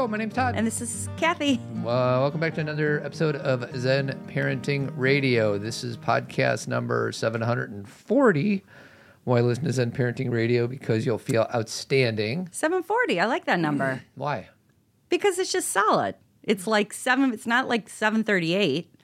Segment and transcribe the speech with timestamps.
[0.00, 0.08] Go.
[0.08, 0.54] My name's Todd.
[0.56, 1.60] And this is Cathy.
[1.80, 5.58] Uh, welcome back to another episode of Zen Parenting Radio.
[5.58, 8.64] This is podcast number 740.
[9.24, 10.66] Why listen to Zen Parenting Radio?
[10.66, 12.48] Because you'll feel outstanding.
[12.52, 13.18] 740.
[13.20, 14.48] I like that number Why?
[15.10, 16.14] because it's just solid.
[16.42, 18.94] It's like seven, it's not like 738.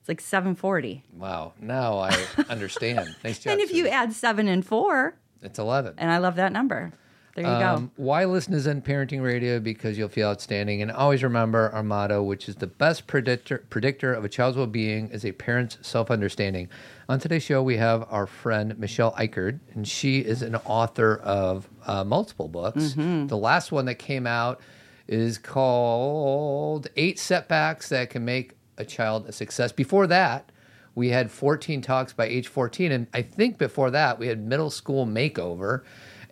[0.00, 1.04] It's like 740.
[1.12, 1.52] Wow.
[1.60, 2.16] Now I
[2.48, 3.14] understand.
[3.22, 3.52] nice job.
[3.52, 5.94] And if you add seven and four, it's 11.
[5.98, 6.92] and I love that number.
[7.34, 7.90] There you Um, go.
[7.96, 9.58] why listen to Zen Parenting Radio?
[9.58, 10.82] Because you'll feel outstanding.
[10.82, 14.66] And always remember our motto, which is the best predictor, predictor of a child's well
[14.66, 16.68] being is a parent's self understanding.
[17.08, 21.68] On today's show, we have our friend Michelle Icard, and she is an author of
[21.86, 22.94] uh, multiple books.
[22.94, 23.28] Mm-hmm.
[23.28, 24.60] The last one that came out
[25.08, 29.72] is called Eight Setbacks That Can Make a Child a Success.
[29.72, 30.50] Before that,
[30.94, 32.92] we had 14 talks by age 14.
[32.92, 35.82] And I think before that, we had middle school makeover.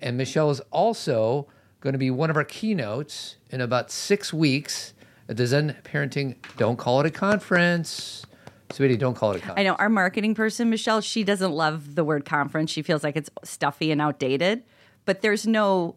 [0.01, 1.47] And Michelle is also
[1.81, 4.93] going to be one of our keynotes in about six weeks
[5.29, 8.25] at the Zen Parenting Don't Call It a Conference.
[8.73, 9.59] Sweetie, don't call it a conference.
[9.61, 12.71] I know our marketing person, Michelle, she doesn't love the word conference.
[12.71, 14.63] She feels like it's stuffy and outdated,
[15.07, 15.97] but there's no,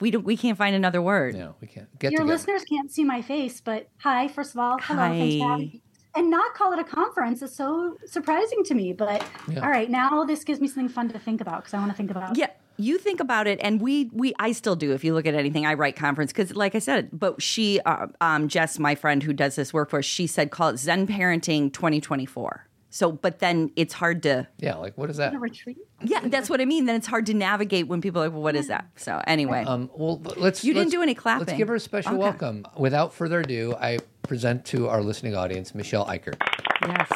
[0.00, 1.34] we, don't, we can't find another word.
[1.34, 1.86] No, we can't.
[1.98, 2.32] Get Your together.
[2.32, 5.50] listeners can't see my face, but hi, first of all, hello, thanks for Hi.
[5.50, 5.82] having me.
[6.14, 8.94] And not call it a conference is so surprising to me.
[8.94, 9.60] But Yeah.
[9.60, 11.96] all right, now this gives me something fun to think about because I want to
[11.96, 12.36] think about.
[12.38, 12.48] Yeah,
[12.78, 14.92] you think about it, and we we I still do.
[14.92, 18.06] If you look at anything, I write conference because, like I said, but she, uh,
[18.20, 21.06] um, Jess, my friend who does this work for us, she said call it Zen
[21.06, 22.64] Parenting 2024.
[22.90, 25.34] So, but then it's hard to, Yeah, like what is that?
[25.34, 25.76] A retreat.
[26.02, 26.86] yeah, that's what I mean.
[26.86, 28.86] Then it's hard to navigate when people are like, well, what is that?
[28.96, 30.64] So, anyway, Um, well, let's.
[30.64, 31.46] You didn't let's- do any clapping.
[31.48, 32.18] Let's give her a special Okay.
[32.18, 32.64] welcome.
[32.78, 36.36] Without further ado, I present to our listening audience Michelle Icard.
[36.86, 37.08] yes.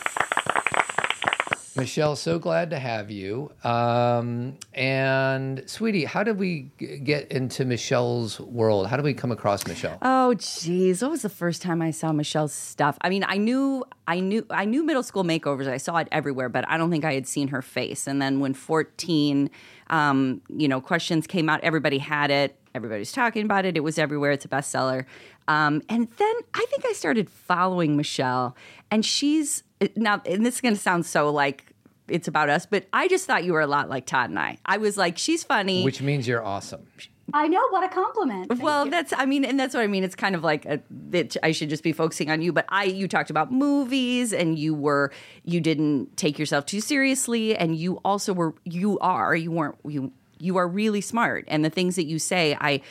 [1.74, 3.50] Michelle, so glad to have you.
[3.64, 8.88] Um, and sweetie, how did we g- get into Michelle's world?
[8.88, 9.98] How did we come across Michelle?
[10.02, 12.98] Oh, geez, what was the first time I saw Michelle's stuff?
[13.00, 15.66] I mean, I knew, I knew, I knew middle school makeovers.
[15.66, 18.06] I saw it everywhere, but I don't think I had seen her face.
[18.06, 19.50] And then when fourteen,
[19.88, 22.58] um, you know, questions came out, everybody had it.
[22.74, 23.76] Everybody's talking about it.
[23.76, 24.32] It was everywhere.
[24.32, 25.04] It's a bestseller.
[25.48, 28.56] Um, and then I think I started following Michelle,
[28.90, 29.62] and she's
[29.96, 30.22] now.
[30.26, 31.66] And this is going to sound so like
[32.08, 34.58] it's about us, but I just thought you were a lot like Todd and I.
[34.66, 35.84] I was like, she's funny.
[35.84, 36.86] Which means you're awesome.
[37.32, 38.48] I know what a compliment.
[38.48, 38.90] Thank Well, you.
[38.90, 40.04] that's I mean, and that's what I mean.
[40.04, 42.52] It's kind of like a, that I should just be focusing on you.
[42.52, 45.12] But I, you talked about movies, and you were
[45.44, 50.12] you didn't take yourself too seriously, and you also were you are you weren't you
[50.38, 52.82] you are really smart, and the things that you say, I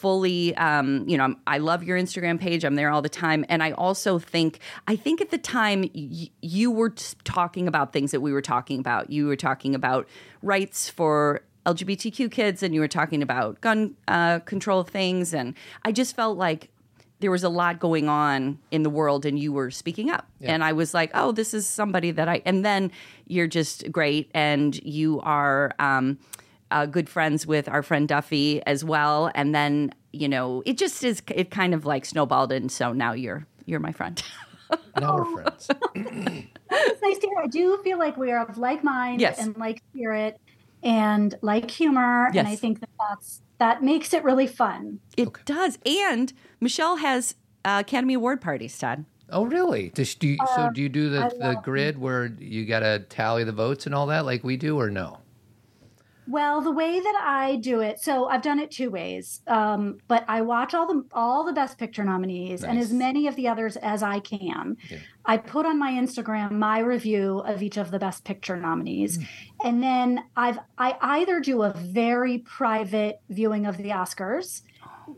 [0.00, 2.64] fully um, you know I'm- i love your instagram page.
[2.64, 3.44] I'm there all the time.
[3.48, 7.92] And i also think i think at the time y- you were t- talking about
[7.92, 9.10] things that we were talking about.
[9.10, 10.08] You were talking about
[10.42, 15.34] rights for lgbtq kids and you were talking about gun uh, control things.
[15.34, 15.54] And
[15.84, 16.70] i just felt like
[17.20, 20.24] there was a lot going on in the world and you were speaking up.
[20.54, 22.82] And i was like oh this is somebody that i and then
[23.26, 26.18] you're just great and you are um,
[26.70, 31.02] uh, good friends with our friend Duffy as well, and then you know it just
[31.04, 31.22] is.
[31.34, 34.22] It kind of like snowballed, and so now you're you're my friend.
[35.00, 35.70] Now we're friends.
[35.94, 37.38] it's nice to hear.
[37.42, 39.38] I do feel like we are of like mind Yes.
[39.38, 40.38] and like spirit
[40.82, 45.00] and like humor, and I think that that's that makes it really fun.
[45.16, 49.06] It does, and Michelle has uh, Academy Award parties, Todd.
[49.30, 49.88] Oh, really?
[49.90, 52.98] Does, do you, so do you do the, the love- grid where you got to
[53.08, 55.18] tally the votes and all that like we do or no?
[56.30, 59.40] Well, the way that I do it, so I've done it two ways.
[59.46, 63.34] Um, but I watch all the all the best picture nominees and as many of
[63.36, 64.76] the others as I can.
[64.90, 64.98] Yeah.
[65.24, 69.18] I put on my Instagram my review of each of the best picture nominees.
[69.64, 74.60] And then I've I either do a very private viewing of the Oscars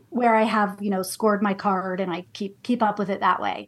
[0.09, 3.19] where I have, you know, scored my card and I keep keep up with it
[3.19, 3.67] that way.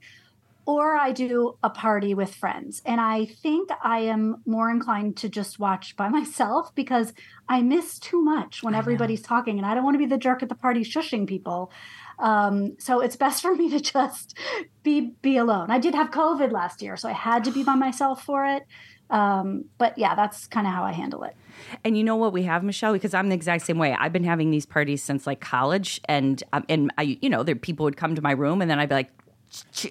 [0.65, 2.81] Or I do a party with friends.
[2.85, 7.13] And I think I am more inclined to just watch by myself because
[7.49, 10.43] I miss too much when everybody's talking and I don't want to be the jerk
[10.43, 11.71] at the party shushing people.
[12.19, 14.37] Um, so it's best for me to just
[14.83, 15.71] be be alone.
[15.71, 18.63] I did have COVID last year, so I had to be by myself for it.
[19.09, 21.35] Um, but yeah, that's kind of how I handle it.
[21.83, 22.93] And you know what we have, Michelle?
[22.93, 23.95] Because I'm the exact same way.
[23.97, 27.55] I've been having these parties since like college, and um, and I, you know, there
[27.55, 29.11] people would come to my room, and then I'd be like,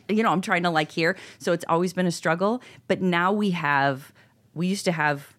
[0.08, 1.16] you know, I'm trying to like hear.
[1.38, 2.62] So it's always been a struggle.
[2.88, 4.12] But now we have.
[4.54, 5.34] We used to have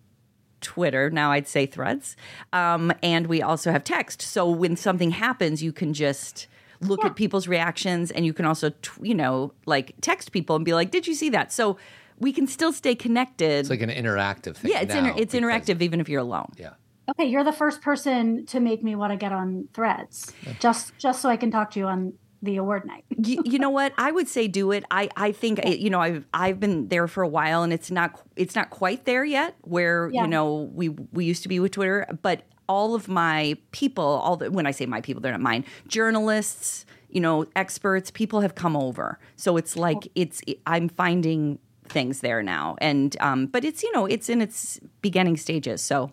[0.61, 1.09] Twitter.
[1.09, 2.15] Now I'd say Threads,
[2.51, 4.21] um, and we also have text.
[4.21, 6.47] So when something happens, you can just
[6.81, 10.65] look at people's reactions, and you can also, t- you know, like text people and
[10.65, 11.77] be like, "Did you see that?" So
[12.19, 13.59] we can still stay connected.
[13.59, 14.71] It's like an interactive thing.
[14.71, 16.51] yeah, it's now inter- it's because- interactive even if you're alone.
[16.57, 16.71] Yeah.
[17.09, 21.21] Okay, you're the first person to make me want to get on Threads, just just
[21.21, 22.13] so I can talk to you on
[22.44, 23.06] the award night.
[23.18, 23.94] you, you know what?
[23.98, 24.84] I would say do it.
[24.92, 27.90] I I think eh, you know I've I've been there for a while, and it's
[27.90, 29.56] not it's not quite there yet.
[29.62, 30.24] Where Yeah.
[30.24, 34.38] you know we we used to be with Twitter, but all of my people, all
[34.38, 35.66] the when I say my people, they're not mine.
[35.88, 39.19] Journalists, you know, experts, people have come over.
[39.36, 44.06] So it's like it's I'm finding things there now, and um, but it's you know
[44.06, 45.81] it's in its beginning stages.
[45.81, 46.12] So,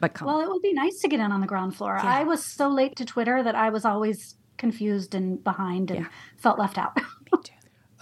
[0.00, 0.26] but come.
[0.28, 1.98] Well, it would be nice to get in on the ground floor.
[2.02, 2.08] Yeah.
[2.20, 6.06] I was so late to Twitter that I was always confused and behind and Yeah.
[6.36, 6.96] felt left out.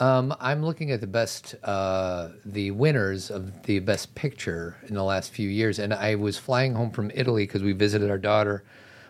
[0.00, 5.02] Um, I'm looking at the best, uh, the winners of the best picture in the
[5.02, 8.62] last few years, and I was flying home from Italy because we visited our daughter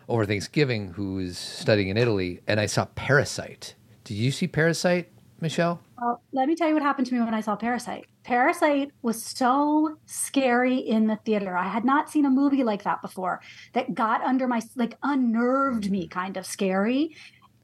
[0.09, 3.75] over Thanksgiving, who is studying in Italy, and I saw Parasite.
[4.05, 5.11] Did you see Parasite,
[5.43, 5.79] Michelle?
[6.00, 8.06] Well, let me tell you what happened to me when I saw Parasite.
[8.25, 11.55] Parasite was so scary in the theater.
[11.55, 13.43] I had not seen a movie like that before
[13.75, 17.15] that got under my, like, unnerved me kind of scary.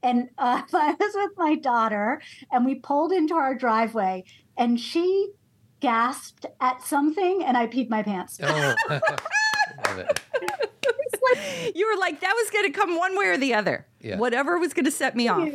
[0.03, 2.21] And uh, I was with my daughter
[2.51, 4.23] and we pulled into our driveway
[4.57, 5.31] and she
[5.79, 8.39] gasped at something and I peed my pants.
[8.41, 10.21] Oh, love it.
[11.23, 13.87] Like, you were like that was going to come one way or the other.
[13.99, 14.17] Yeah.
[14.17, 15.49] Whatever was going to set me off.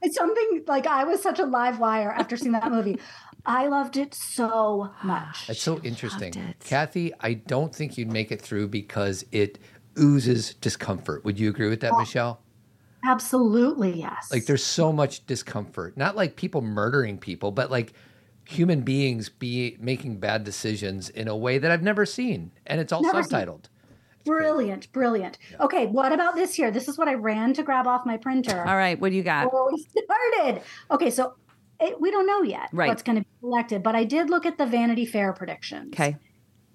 [0.00, 2.98] It's something like I was such a live wire after seeing that movie.
[3.44, 5.46] I loved it so much.
[5.46, 6.54] That's so interesting.
[6.60, 9.58] Cathy, I don't think you'd make it through because it
[9.98, 11.24] oozes discomfort.
[11.24, 12.40] Would you agree with that, Michelle?
[13.04, 14.30] Absolutely, yes.
[14.32, 15.96] Like there's so much discomfort.
[15.96, 17.92] Not like people murdering people, but like
[18.44, 22.50] human beings be making bad decisions in a way that I've never seen.
[22.66, 23.30] And it's all Never seen.
[23.38, 23.64] subtitled.
[24.24, 25.38] brilliant, brilliant.
[25.60, 26.70] Okay, what about this year?
[26.70, 29.22] This is what I ran to grab off my printer All right, what do you
[29.22, 29.44] got?
[29.44, 29.86] before we
[30.38, 30.62] started.
[30.90, 31.34] Okay, so
[31.80, 32.88] it, we don't know yet Right.
[32.88, 35.92] what's going to be selected, but I did look at the Vanity Fair predictions.
[35.94, 36.16] Okay.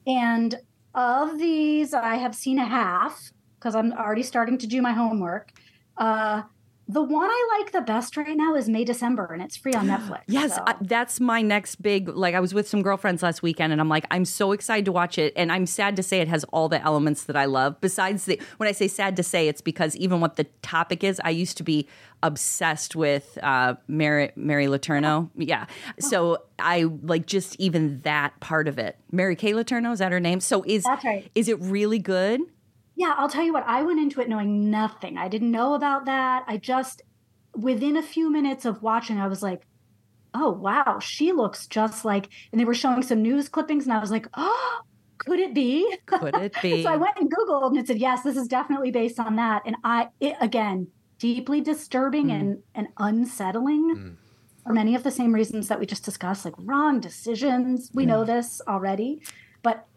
[0.08, 0.56] And
[0.96, 5.52] of these, I have seen a half because I'm already starting to do my homework.
[5.98, 6.44] Uh,
[6.86, 9.88] the one I like the best right now is May December, and it's free on
[9.88, 10.24] Netflix.
[10.28, 12.10] Yes, so- I, that's my next big.
[12.10, 14.92] Like, I was with some girlfriends last weekend, and I'm like, I'm so excited to
[14.92, 15.31] watch it.
[15.38, 17.80] And I'm sad to say it has all the elements that I love.
[17.80, 21.22] Besides the, when I say sad to say, it's because even what the topic is,
[21.24, 21.88] I used to be
[22.22, 25.30] obsessed with uh, Mary Mary Letourneau.
[25.36, 25.66] Yeah,
[26.00, 28.98] so I like just even that part of it.
[29.12, 30.40] Mary Kay Letourneau is that her name?
[30.42, 31.30] So is That's right.
[31.36, 32.42] is it really good?
[32.95, 35.18] Yeah, I'll tell you what, I went into it knowing nothing.
[35.18, 36.44] I didn't know about that.
[36.48, 37.01] I just,
[37.56, 39.63] within a few minutes of watching, I was like,
[40.34, 44.00] oh, wow, she looks just like, and they were showing some news clippings, and I
[44.00, 44.81] was like, oh,
[45.18, 45.95] could it be?
[46.06, 46.84] Could it be?
[46.84, 49.63] so I went and Googled and it said, yes, this is definitely based on that.
[49.66, 50.88] And I, it, again,
[51.18, 52.31] deeply disturbing hmm.
[52.31, 54.10] and, and unsettling hmm.
[54.66, 57.90] for many of the same reasons that we just discussed, like wrong decisions.
[57.94, 58.10] We hmm.
[58.10, 59.22] know this already,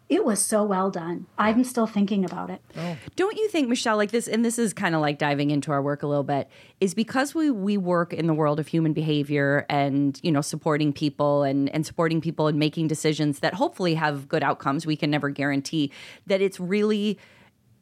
[0.09, 1.25] it was so well done.
[1.37, 2.61] I'm still thinking about it.
[2.77, 2.95] Oh.
[3.17, 5.81] Don't you think, Michelle, like this, and this is kind of like diving into our
[5.81, 6.49] work a little bit,
[6.79, 10.93] is because we we work in the world of human behavior and you know supporting
[10.93, 14.85] people and and supporting people and making decisions that hopefully have good outcomes.
[14.85, 15.91] We can never guarantee
[16.25, 17.19] that it's really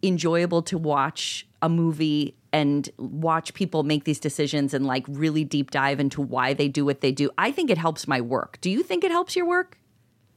[0.01, 5.72] enjoyable to watch a movie and watch people make these decisions and like really deep
[5.72, 7.30] dive into why they do what they do.
[7.38, 8.57] I think it helps my work.
[8.62, 9.77] Do you think it helps your work?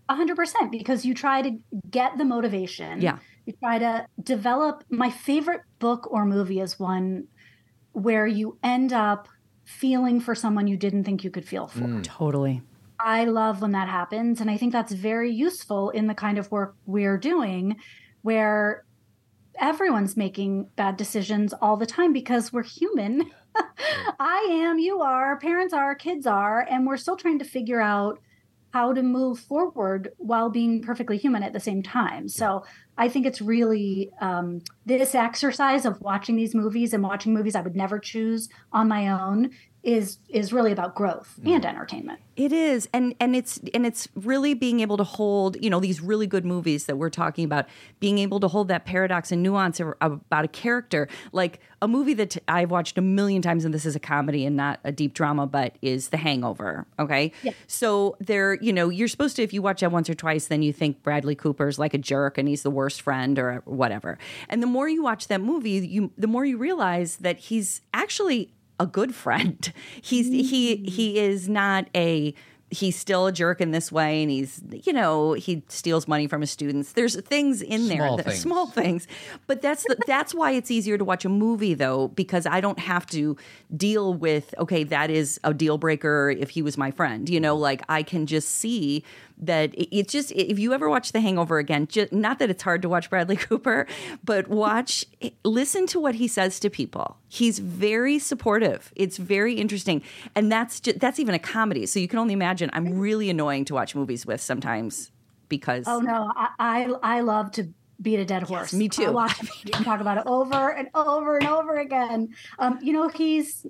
[0.08, 1.58] A hundred percent because you try to
[1.90, 3.00] get the motivation.
[3.00, 3.18] Yeah.
[3.46, 7.28] You try to develop my favorite book or movie is one
[7.92, 9.28] where you end up
[9.64, 11.80] feeling for someone you didn't think you could feel for.
[11.80, 12.02] Mm.
[12.02, 12.62] Totally.
[13.00, 14.40] I love when that happens.
[14.40, 17.76] And I think that's very useful in the kind of work we're doing
[18.22, 18.84] where
[19.60, 23.30] everyone's making bad decisions all the time because we're human.
[24.20, 28.20] I am, you are, parents are, kids are, and we're still trying to figure out
[28.72, 32.28] how to move forward while being perfectly human at the same time.
[32.28, 32.64] So
[32.96, 37.60] I think it's really um, this exercise of watching these movies and watching movies I
[37.62, 39.50] would never choose on my own
[39.82, 41.54] is is really about growth mm-hmm.
[41.54, 42.20] and entertainment.
[42.36, 46.00] It is, and and it's and it's really being able to hold, you know, these
[46.00, 47.66] really good movies that we're talking about,
[48.00, 52.36] being able to hold that paradox and nuance about a character, like a movie that
[52.48, 55.46] I've watched a million times, and this is a comedy and not a deep drama,
[55.46, 56.86] but is The Hangover.
[56.98, 57.52] Okay, Yeah.
[57.66, 60.62] so there, you know, you're supposed to if you watch that once or twice, then
[60.62, 64.18] you think Bradley Cooper's like a jerk and he's the worst friend or whatever,
[64.48, 68.52] and the more you watch that movie, you the more you realize that he's actually
[68.78, 69.72] a good friend.
[70.02, 72.34] He's he he is not a
[72.70, 76.42] he's still a jerk in this way and he's you know he steals money from
[76.42, 78.40] his students there's things in there Small that, things.
[78.40, 79.06] small things
[79.46, 82.78] but that's the, that's why it's easier to watch a movie though because i don't
[82.78, 83.36] have to
[83.74, 87.56] deal with okay that is a deal breaker if he was my friend you know
[87.56, 89.02] like i can just see
[89.40, 92.62] that it- it's just if you ever watch The Hangover again, just, not that it's
[92.62, 93.86] hard to watch Bradley Cooper,
[94.24, 95.04] but watch,
[95.44, 97.16] listen to what he says to people.
[97.28, 98.92] He's very supportive.
[98.96, 100.02] It's very interesting,
[100.34, 101.86] and that's just, that's even a comedy.
[101.86, 102.70] So you can only imagine.
[102.72, 105.10] I'm really annoying to watch movies with sometimes
[105.48, 107.68] because Oh no, I I, I love to
[108.00, 108.72] beat a dead horse.
[108.72, 109.06] me too.
[109.06, 109.40] I watch
[109.74, 112.28] and talk about it over and over and over again.
[112.58, 113.66] Um, you know he's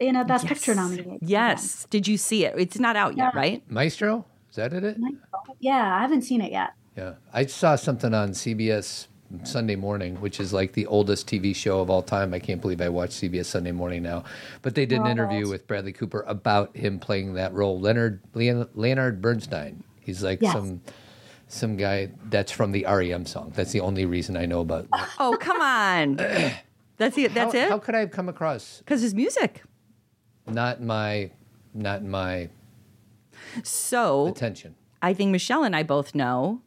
[0.00, 1.18] in a Best Picture nominee.
[1.20, 1.86] Yes.
[1.90, 2.54] Did you see it?
[2.56, 3.62] It's not out yet, right?
[3.70, 4.24] Maestro?
[4.58, 4.96] Is that it?
[5.60, 6.72] Yeah, I haven't seen it yet.
[6.96, 7.14] Yeah.
[7.32, 9.06] I saw something on CBS
[9.44, 12.34] Sunday Morning, which is like the oldest TV show of all time.
[12.34, 14.24] I can't believe I watch CBS Sunday Morning now.
[14.62, 17.78] But they did an interview with Bradley Cooper about him playing that role.
[17.78, 19.84] Leonard Leonard Bernstein.
[20.00, 20.54] He's like Yes.
[20.54, 20.80] some
[21.46, 23.52] some guy that's from the REM song.
[23.54, 24.88] That's the only reason I know about.
[25.20, 26.16] Oh, come on.
[26.98, 27.32] That's it.
[27.32, 27.68] That's how, it.
[27.70, 29.62] How could I have come across Because his music.
[30.48, 31.30] not my
[31.72, 32.48] not my
[33.64, 34.74] So attention?
[35.02, 36.62] I think Michelle and I both know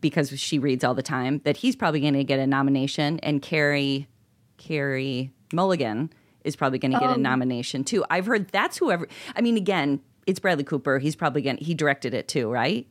[0.00, 3.42] because she reads all the time that he's probably going to get a nomination, and
[3.42, 4.08] Carey,
[4.56, 6.12] Carey Mulligan
[6.44, 8.04] is probably going to get a nomination too.
[8.10, 9.08] I've heard that's whoever.
[9.36, 10.98] I mean, again, it's Bradley Cooper.
[10.98, 11.56] He's probably going.
[11.56, 12.86] to He directed it too, right?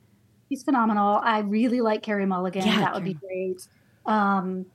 [0.49, 1.19] He's phenomenal.
[1.23, 2.65] I really like Carey Mulligan.
[2.65, 3.67] Yeah, that would be great.
[4.05, 4.65] Um,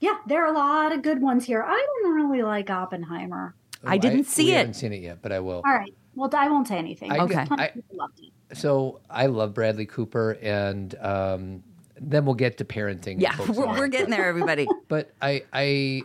[0.00, 1.62] yeah, there are a lot of good ones here.
[1.62, 3.54] I don't really like Oppenheimer.
[3.84, 4.56] I didn't see we it.
[4.56, 5.62] haven't seen it yet, but I will.
[5.64, 5.94] All right.
[6.20, 7.10] Well, I won't say anything.
[7.10, 7.46] I- Okay.
[7.50, 8.56] I- of people loved it.
[8.58, 11.62] So I love Bradley Cooper, and um,
[11.98, 13.20] then we'll get to parenting.
[13.22, 14.68] Yeah, we're, we're getting there, everybody.
[14.88, 16.02] But I, I,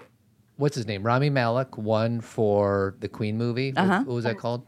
[0.55, 1.03] what's his name?
[1.03, 3.71] Rami Malek won for the Queen movie.
[3.73, 4.03] What- Uh-huh.
[4.05, 4.65] What, was that called?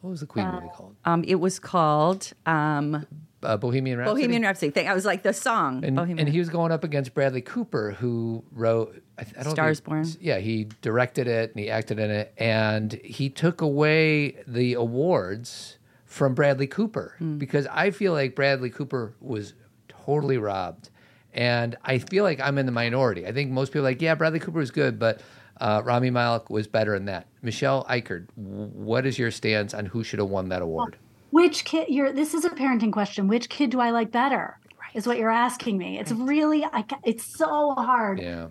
[0.00, 0.94] What was the Queen movie called?
[1.04, 3.04] Um, it was called um,
[3.42, 4.14] Uh, Bohemian Rhapsody.
[4.20, 4.70] Bohemian Rhapsody.
[4.70, 4.88] Thing.
[4.88, 5.84] I was like the song.
[5.84, 9.80] And, and he was going up against Bradley Cooper, who wrote I, I don't Stars
[9.80, 10.06] think- Born.
[10.20, 15.78] Yeah, he directed it and he acted in it, and he took away the awards
[16.04, 17.38] from Bradley Cooper Hmm.
[17.38, 19.54] because I feel like Bradley Cooper was
[19.88, 20.90] totally robbed,
[21.32, 23.26] and I feel like I'm in the minority.
[23.26, 25.20] I think most people are like, yeah, Bradley Cooper was good, but
[25.60, 27.26] uh, Rami Malek was better than that.
[27.40, 30.96] Michelle Icard, what is your stance on who should have won that award?
[31.32, 31.88] Which kid?
[31.88, 32.12] You're.
[32.12, 33.26] This is a parenting question.
[33.26, 34.58] Which kid do I like better?
[34.94, 35.98] Is what you're asking me.
[35.98, 36.64] It's really.
[36.64, 36.82] I.
[36.82, 38.20] ca- It's so hard.
[38.20, 38.48] Yeah.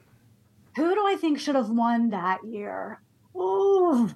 [0.76, 3.00] Who do I think should have won that year?
[3.36, 4.10] Ooh.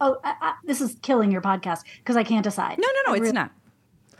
[0.00, 2.78] Oh, I, I, this is killing your podcast because I can't decide.
[2.78, 3.50] no, no, no, I it's really- not.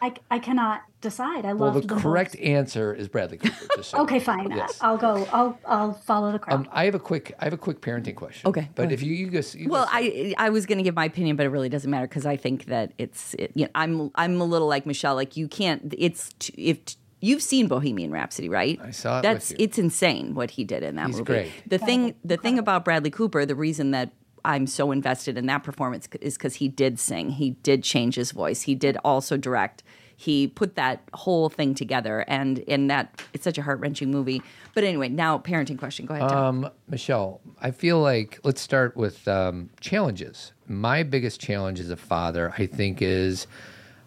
[0.03, 1.45] I, I cannot decide.
[1.47, 3.83] I Well, love the correct answer is Bradley Cooper.
[3.83, 4.51] so Okay, fine.
[4.51, 4.79] Yes.
[4.81, 5.27] I'll go.
[5.33, 6.55] I'll I'll follow the crowd.
[6.57, 8.49] Um, I have a quick, I have a quick parenting question.
[8.49, 9.95] Okay, but if you, you go, you Well, first.
[9.95, 12.37] I I was going to give my opinion, but it really doesn't matter because I
[12.37, 15.15] think that it's it, you know, I'm I'm a little like Michelle.
[15.15, 15.95] Like you can't.
[15.97, 18.81] It's t- if t- you've seen Bohemian Rhapsody, right?
[18.83, 19.57] I saw it with That's you.
[19.61, 21.25] it's insane what he did in that He's movie.
[21.33, 21.53] great.
[21.69, 24.11] The thing the thing about Bradley Cooper, the reason that
[24.47, 28.31] I'm so invested in that performance is because he did sing, he did change his
[28.33, 29.83] voice, he did also direct.
[30.17, 34.43] He put that whole thing together, and in that it's such a heart wrenching movie.
[34.75, 36.07] But anyway, now parenting question.
[36.07, 36.31] Go ahead.
[36.31, 40.53] Um, Michelle, I feel like let's start with um, challenges.
[40.67, 43.47] My biggest challenge as a father, I think, is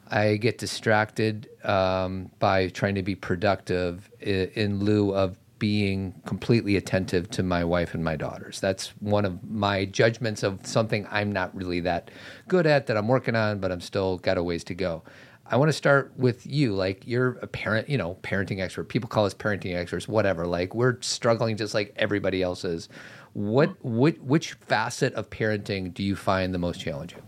[0.10, 6.76] I get distracted um, by trying to be productive in, in lieu of being completely
[6.76, 8.60] attentive to my wife and my daughters.
[8.60, 12.12] That's one of my judgments of something I'm not really that
[12.48, 15.04] good at that I'm working on, but I'm still got a ways to go.
[15.50, 16.74] I want to start with you.
[16.74, 18.90] Like you're a parent, you know, parenting expert.
[18.90, 20.46] People call us parenting experts, whatever.
[20.46, 22.90] Like we're struggling just like everybody else is.
[23.34, 27.22] What, which, which facet of parenting do you find the most challenging?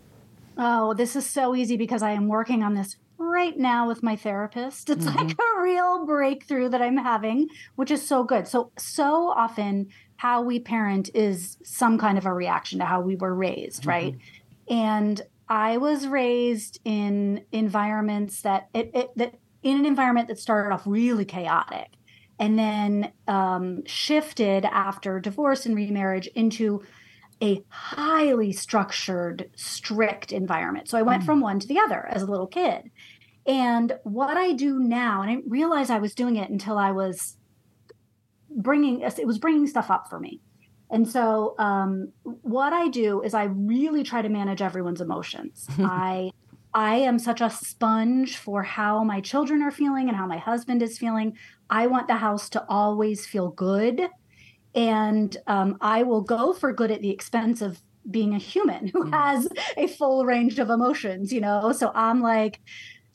[0.58, 4.16] Oh, this is so easy because I am working on this right now with my
[4.16, 4.90] therapist.
[4.90, 5.28] It's mm-hmm.
[5.28, 8.48] like a real breakthrough that I'm having, which is so good.
[8.48, 13.16] So, so often how we parent is some kind of a reaction to how we
[13.16, 13.90] were raised, mm-hmm.
[13.90, 14.16] right?
[14.68, 20.74] And I was raised in environments that it, it that in an environment that started
[20.74, 21.88] off really chaotic
[22.40, 26.84] and then um, shifted after divorce and remarriage into
[27.42, 30.90] a highly structured, strict environment.
[30.90, 32.92] So I went from one to the other as a little kid.
[33.46, 36.92] And what I do now, and I didn't realize I was doing it until I
[36.92, 37.38] was
[38.50, 40.42] bringing it was bringing stuff up for me.
[40.92, 45.68] And so um, what I do is I really try to manage everyone's emotions.
[45.80, 46.32] I
[46.72, 50.84] I am such a sponge for how my children are feeling and how my husband
[50.84, 51.36] is feeling.
[51.70, 54.08] I want the house to always feel good
[54.76, 59.10] and um, I will go for good at the expense of being a human who
[59.12, 61.72] has a full range of emotions, you know?
[61.72, 62.60] So I'm like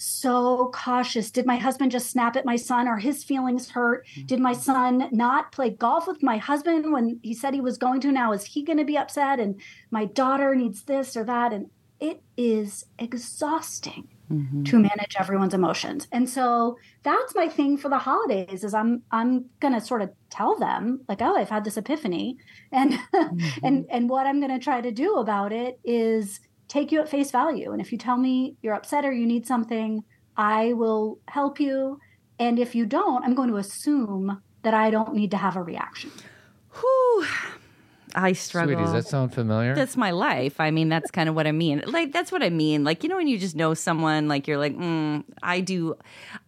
[0.05, 1.31] so cautious.
[1.31, 2.89] Did my husband just snap at my son?
[2.89, 4.07] Are his feelings hurt?
[4.27, 8.01] Did my son not play golf with my husband when he said he was going
[8.03, 8.13] to?
[8.13, 9.41] Now, is he going to be upset?
[9.41, 11.53] And my daughter needs this or that.
[11.53, 11.71] And
[12.01, 14.09] it is exhausting.
[14.31, 14.65] mm-hmm.
[14.65, 16.09] to manage everyone's emotions.
[16.13, 20.11] And so that's my thing for the holidays is I'm I'm going to sort of
[20.31, 22.37] tell them like, "Oh, I've had this epiphany."
[22.73, 23.39] And mm-hmm.
[23.63, 27.09] and and what I'm going to try to do about it is take you at
[27.09, 27.73] face value.
[27.73, 30.05] And if you tell me you're upset or you need something,
[30.37, 32.01] I will help you.
[32.39, 35.63] And if you don't, I'm going to assume that I don't need to have a
[35.63, 36.11] reaction.
[36.81, 37.27] Whew.
[38.17, 38.75] I struggle.
[38.75, 39.75] Sweetie, does that sound familiar?
[39.75, 40.61] That's my life.
[40.61, 41.83] I mean, that's kind of what I mean.
[41.87, 42.85] Like, that's what I mean.
[42.85, 45.97] Like, you know, when you just know someone, like, you're like, mm, I do.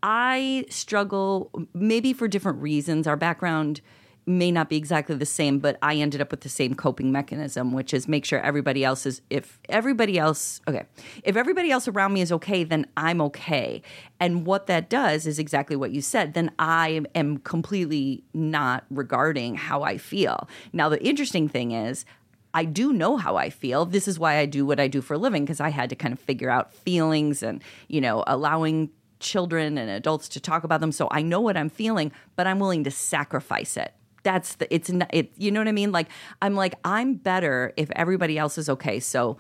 [0.03, 3.07] I struggle maybe for different reasons.
[3.07, 3.81] Our background
[4.27, 7.73] may not be exactly the same, but I ended up with the same coping mechanism,
[7.73, 10.85] which is make sure everybody else is, if everybody else, okay,
[11.23, 13.83] if everybody else around me is okay, then I'm okay.
[14.19, 16.35] And what that does is exactly what you said.
[16.35, 20.49] Then I am completely not regarding how I feel.
[20.73, 22.05] Now, the interesting thing is,
[22.53, 23.85] I do know how I feel.
[23.85, 25.97] This is why I do what I do for a living because I had to
[25.97, 28.91] kind of figure out feelings and, you know, allowing
[29.21, 30.91] children and adults to talk about them.
[30.91, 33.95] So I know what I'm feeling, but I'm willing to sacrifice it
[34.27, 35.93] that's the it's it you know what I mean?
[35.93, 36.09] Like
[36.43, 38.99] I'm like I'm better if everybody else is okay.
[38.99, 39.37] So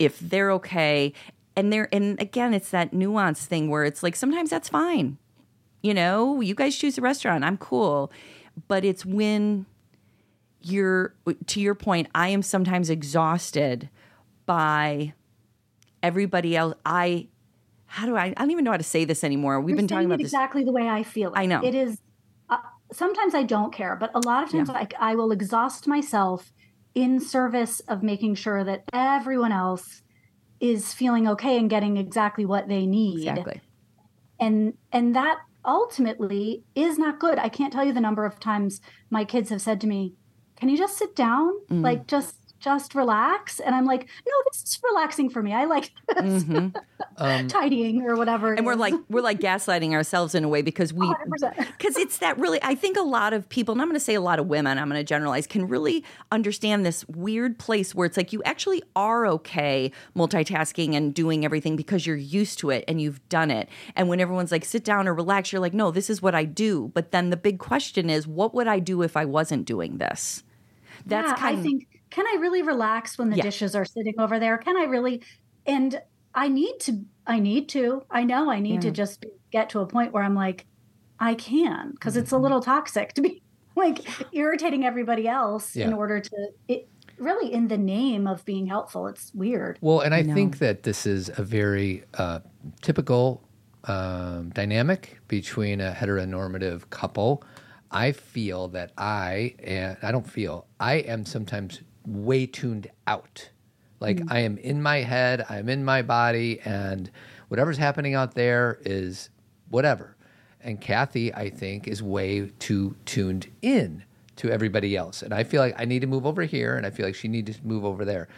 [0.00, 1.12] if they're okay
[1.54, 5.16] and they're and again it's that nuance thing where it's like sometimes that's fine.
[5.80, 7.44] You know, you guys choose a restaurant.
[7.44, 8.10] I'm cool.
[8.66, 9.64] But it's when
[10.60, 11.14] you're
[11.46, 13.88] to your point, I am sometimes exhausted
[14.44, 15.14] by
[16.02, 16.74] everybody else.
[16.84, 17.28] I
[17.86, 19.60] how do I I don't even know how to say this anymore.
[19.60, 21.32] We've You're been talking about exactly the way I feel.
[21.32, 21.38] It.
[21.38, 21.62] I know.
[21.62, 22.00] It is
[22.50, 22.58] uh,
[22.92, 24.86] sometimes I don't care, but a lot of times yeah.
[24.98, 26.52] I, I will exhaust myself
[26.94, 30.02] in service of making sure that everyone else
[30.60, 33.28] is feeling okay and getting exactly what they need.
[33.28, 33.60] Exactly.
[34.40, 37.38] And and that ultimately is not good.
[37.38, 40.14] I can't tell you the number of times my kids have said to me,
[40.56, 41.52] "Can you just sit down?
[41.68, 41.82] Mm.
[41.82, 43.60] Like just just relax.
[43.60, 45.52] And I'm like, no, this is relaxing for me.
[45.52, 46.44] I like this.
[46.44, 46.76] Mm-hmm.
[47.18, 48.52] Um, tidying or whatever.
[48.52, 51.12] And we're like we're like gaslighting ourselves in a way because we
[51.56, 54.20] because it's that really I think a lot of people, and I'm gonna say a
[54.20, 58.32] lot of women, I'm gonna generalize, can really understand this weird place where it's like
[58.32, 63.26] you actually are okay multitasking and doing everything because you're used to it and you've
[63.28, 63.68] done it.
[63.94, 66.44] And when everyone's like, sit down or relax, you're like, no, this is what I
[66.44, 66.90] do.
[66.94, 70.42] But then the big question is, what would I do if I wasn't doing this?
[71.06, 73.42] That's yeah, kind I think can I really relax when the yeah.
[73.42, 74.58] dishes are sitting over there?
[74.58, 75.22] Can I really?
[75.66, 76.00] And
[76.34, 78.90] I need to, I need to, I know I need yeah.
[78.90, 80.66] to just get to a point where I'm like,
[81.18, 82.22] I can, because mm-hmm.
[82.22, 82.42] it's a mm-hmm.
[82.42, 83.42] little toxic to be
[83.76, 85.86] like irritating everybody else yeah.
[85.86, 86.88] in order to, it,
[87.18, 89.06] really in the name of being helpful.
[89.06, 89.78] It's weird.
[89.80, 92.40] Well, and I, I think that this is a very uh,
[92.82, 93.42] typical
[93.84, 97.44] um, dynamic between a heteronormative couple.
[97.90, 103.50] I feel that I, and I don't feel, I am sometimes way tuned out.
[104.00, 104.30] Like mm.
[104.30, 107.10] I am in my head, I'm in my body, and
[107.48, 109.30] whatever's happening out there is
[109.68, 110.16] whatever.
[110.60, 114.04] And Cathy, I think, is way too tuned in
[114.36, 115.22] to everybody else.
[115.22, 117.28] And I feel like I need to move over here, and I feel like she
[117.28, 118.28] needs to move over there.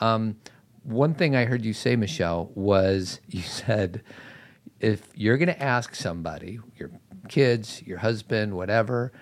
[0.00, 0.36] Um,
[0.84, 4.02] one thing I heard you say, Michelle, was you said,
[4.80, 6.90] if you're going to ask somebody, your
[7.28, 9.12] kids, your husband, whatever,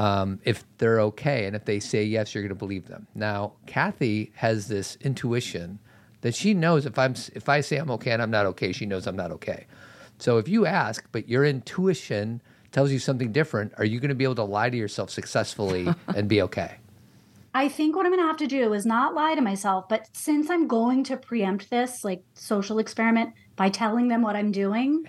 [0.00, 1.44] um, if they're okay.
[1.44, 3.06] And if they say yes, you're going to believe them.
[3.14, 5.78] Now, Cathy has this intuition
[6.22, 8.86] that she knows if I'm if I say I'm okay and I'm not okay, she
[8.86, 9.66] knows I'm not okay.
[10.16, 12.40] So if you ask, but your intuition
[12.72, 15.86] tells you something different, are you going to be able to lie to yourself successfully
[16.16, 16.76] and be okay?
[17.52, 20.08] I think what I'm going to have to do is not lie to myself, but
[20.14, 25.04] since I'm going to preempt this like social experiment by telling them what I'm doing,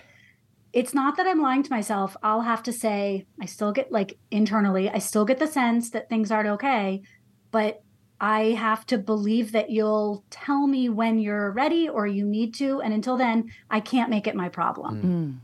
[0.72, 2.16] it's not that I'm lying to myself.
[2.22, 6.08] I'll have to say, I still get like internally, I still get the sense that
[6.08, 7.02] things aren't okay,
[7.50, 7.82] but
[8.20, 12.80] I have to believe that you'll tell me when you're ready or you need to.
[12.80, 15.02] And until then, I can't make it my problem.
[15.02, 15.38] Mm.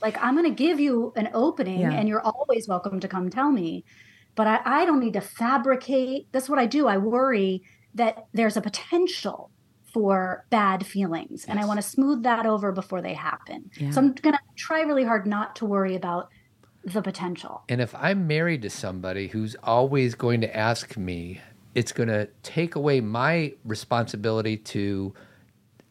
[0.00, 1.92] Like, I'm going to give you an opening yeah.
[1.92, 3.84] and you're always welcome to come tell me.
[4.36, 6.28] But I, I don't need to fabricate.
[6.32, 6.86] That's what I do.
[6.86, 7.62] I worry
[7.94, 9.50] that there's a potential
[9.94, 11.44] for bad feelings yes.
[11.48, 13.90] and i want to smooth that over before they happen yeah.
[13.90, 16.28] so i'm going to try really hard not to worry about
[16.84, 21.40] the potential and if i'm married to somebody who's always going to ask me
[21.76, 25.14] it's going to take away my responsibility to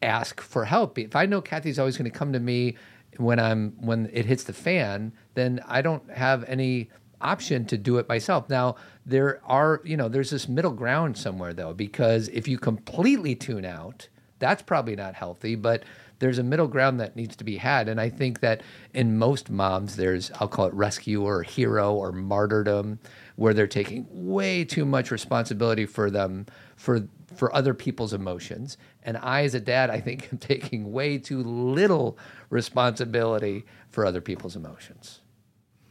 [0.02, 2.76] ask for help if i know cathy's always going to come to me
[3.16, 6.90] when i'm when it hits the fan then i don't have any
[7.24, 8.48] option to do it myself.
[8.48, 13.34] Now, there are, you know, there's this middle ground somewhere though, because if you completely
[13.34, 14.08] tune out,
[14.38, 15.84] that's probably not healthy, but
[16.18, 17.88] there's a middle ground that needs to be had.
[17.88, 22.12] And I think that in most moms, there's, I'll call it rescue or hero or
[22.12, 22.98] martyrdom,
[23.36, 28.78] where they're taking way too much responsibility for them, for, for other people's emotions.
[29.02, 32.16] And I, as a dad, I think I'm taking way too little
[32.48, 35.20] responsibility for other people's emotions.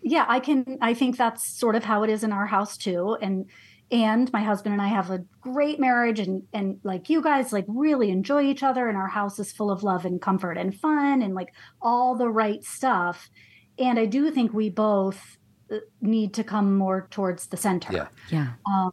[0.04, 3.18] Yeah, I can, I think that's sort of how it is in our house too.
[3.22, 3.46] And,
[3.92, 7.66] and my husband and I have a great marriage and and like you guys like
[7.68, 11.22] really enjoy each other and our house is full of love and comfort and fun
[11.22, 13.30] and like all the right stuff
[13.78, 15.38] and I do think we both
[15.72, 17.92] uh, need to come more towards the center.
[17.94, 18.08] Yeah.
[18.30, 18.54] Yeah.
[18.66, 18.92] Um,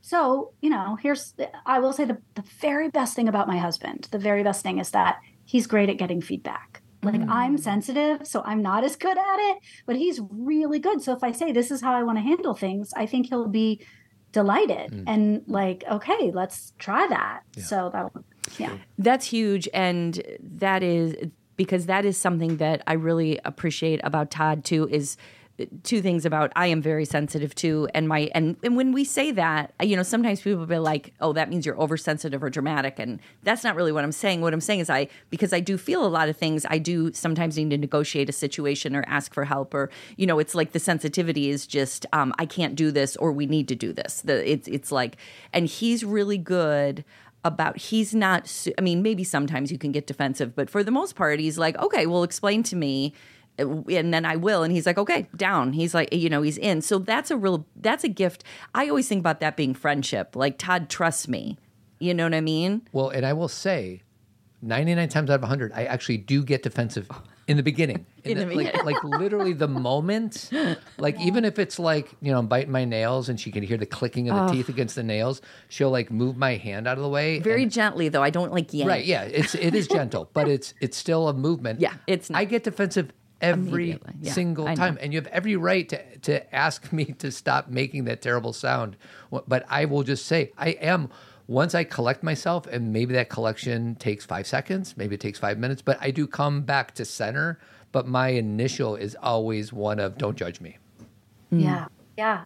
[0.00, 4.08] so, you know, here's I will say the the very best thing about my husband.
[4.10, 6.81] The very best thing is that he's great at getting feedback.
[7.02, 7.28] Like Mm.
[7.28, 11.02] I'm sensitive, so I'm not as good at it, but he's really good.
[11.02, 13.48] So if I say this is how I want to handle things, I think he'll
[13.48, 13.80] be
[14.30, 15.04] delighted Mm.
[15.06, 17.42] and like, okay, let's try that.
[17.56, 17.64] Yeah.
[17.64, 18.12] So that
[18.58, 18.76] yeah.
[18.98, 19.68] That's huge.
[19.74, 21.14] And that is
[21.56, 25.16] because that is something that I really appreciate about Todd too is
[25.82, 29.30] two things about I am very sensitive to and my and, and when we say
[29.32, 32.98] that, you know, sometimes people be like, oh, that means you're oversensitive or dramatic.
[32.98, 34.40] And that's not really what I'm saying.
[34.40, 37.12] What I'm saying is I because I do feel a lot of things, I do
[37.12, 40.72] sometimes need to negotiate a situation or ask for help or, you know, it's like
[40.72, 44.22] the sensitivity is just um, I can't do this or we need to do this.
[44.22, 45.16] The it's it's like
[45.52, 47.04] and he's really good
[47.44, 51.16] about he's not i mean maybe sometimes you can get defensive but for the most
[51.16, 53.12] part he's like okay well explain to me
[53.58, 54.62] and then i will.
[54.62, 55.72] And he's like okay down.
[55.72, 56.82] He's like you know he's in.
[56.82, 58.44] So that's a real that's a gift.
[58.74, 60.34] I always think about that being friendship.
[60.36, 61.58] Like todd trusts me.
[61.98, 62.82] You know what i mean?
[62.90, 64.02] Well, and I will say,
[64.60, 67.08] 99 times out of 100, I actually do get defensive
[67.46, 68.06] in the beginning.
[68.24, 70.48] In the like, like literally the moment,
[70.96, 73.76] like even if it's like, you know, I'm biting my nails and she can hear
[73.76, 77.02] the clicking of the teeth against the nails, she'll like move my hand out of
[77.02, 77.40] the way.
[77.40, 78.22] very and- gently though.
[78.22, 78.88] I don't like yank.
[78.88, 79.04] Right.
[79.04, 79.22] Yeah.
[79.24, 81.80] It's, it is gentle, but it's, it's still a movement.
[81.80, 83.12] Yeah, it's not- I get defensive
[83.42, 84.76] every yeah, single I know.
[84.76, 84.98] time.
[85.00, 88.96] And you have every right to, to ask me to stop making that terrible sound.
[89.30, 91.10] But I will just say, I am,
[91.46, 95.58] once I collect myself, and maybe that collection takes five seconds, maybe it takes five
[95.58, 97.58] minutes, but I do come back to center.
[97.90, 100.78] But my initial is always one of, don't judge me.
[101.50, 101.88] Yeah.
[102.16, 102.44] Yeah.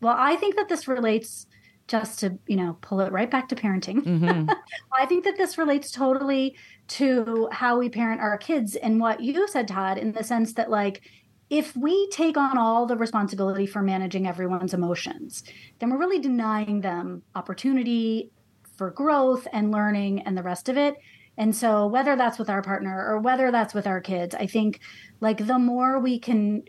[0.00, 1.46] Well, I think that this relates
[1.88, 4.02] just to, you know, pull it right back to parenting.
[4.02, 4.50] Mm-hmm.
[4.98, 6.56] I think that this relates totally
[6.88, 10.70] to how we parent our kids and what you said, Todd, in the sense that,
[10.70, 11.02] like,
[11.50, 15.42] if we take on all the responsibility for managing everyone's emotions,
[15.78, 18.30] then we're really denying them opportunity
[18.76, 20.94] for growth and learning and the rest of it.
[21.38, 24.80] And so, whether that's with our partner or whether that's with our kids, I think
[25.20, 26.64] like the more we can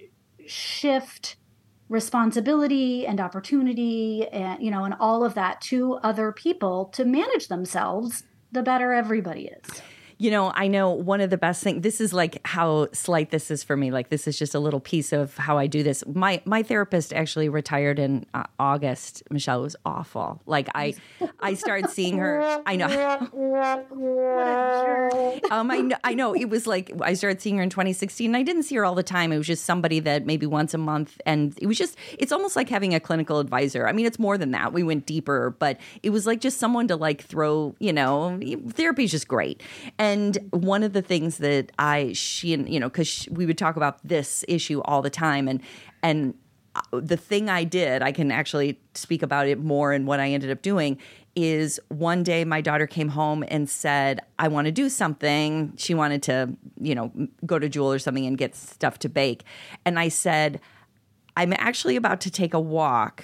[0.45, 1.35] shift
[1.89, 7.47] responsibility and opportunity and you know and all of that to other people to manage
[7.47, 9.81] themselves the better everybody is
[10.21, 11.81] You know, I know one of the best things.
[11.81, 13.89] This is like how slight this is for me.
[13.89, 16.03] Like this is just a little piece of how I do this.
[16.05, 19.23] My my therapist actually retired in uh, August.
[19.31, 20.41] Michelle was awful.
[20.45, 20.95] Like I
[21.39, 22.61] I started seeing her.
[22.65, 22.87] I know.
[25.51, 25.95] um, I know.
[26.03, 26.35] I know.
[26.35, 28.29] It was like I started seeing her in 2016.
[28.29, 29.31] And I didn't see her all the time.
[29.31, 31.95] It was just somebody that maybe once a month, and it was just.
[32.17, 33.87] It's almost like having a clinical advisor.
[33.87, 34.73] I mean, it's more than that.
[34.73, 37.73] We went deeper, but it was like just someone to like throw.
[37.79, 38.37] You know,
[38.71, 39.63] therapy is just great.
[39.97, 40.08] And
[40.51, 43.99] one of the things that I she and you know because we would talk about
[44.07, 45.61] this issue all the time, and
[46.03, 46.33] and
[46.75, 50.29] uh, the thing I did, I can actually speak about it more and what I
[50.29, 50.97] ended up doing
[51.35, 55.73] is one day my daughter came home and said, I want to do something.
[55.77, 56.49] She wanted to,
[56.81, 57.11] you know,
[57.45, 59.43] go to Jewel or something and get stuff to bake.
[59.85, 60.59] And I said,
[61.37, 63.23] I'm actually about to take a walk.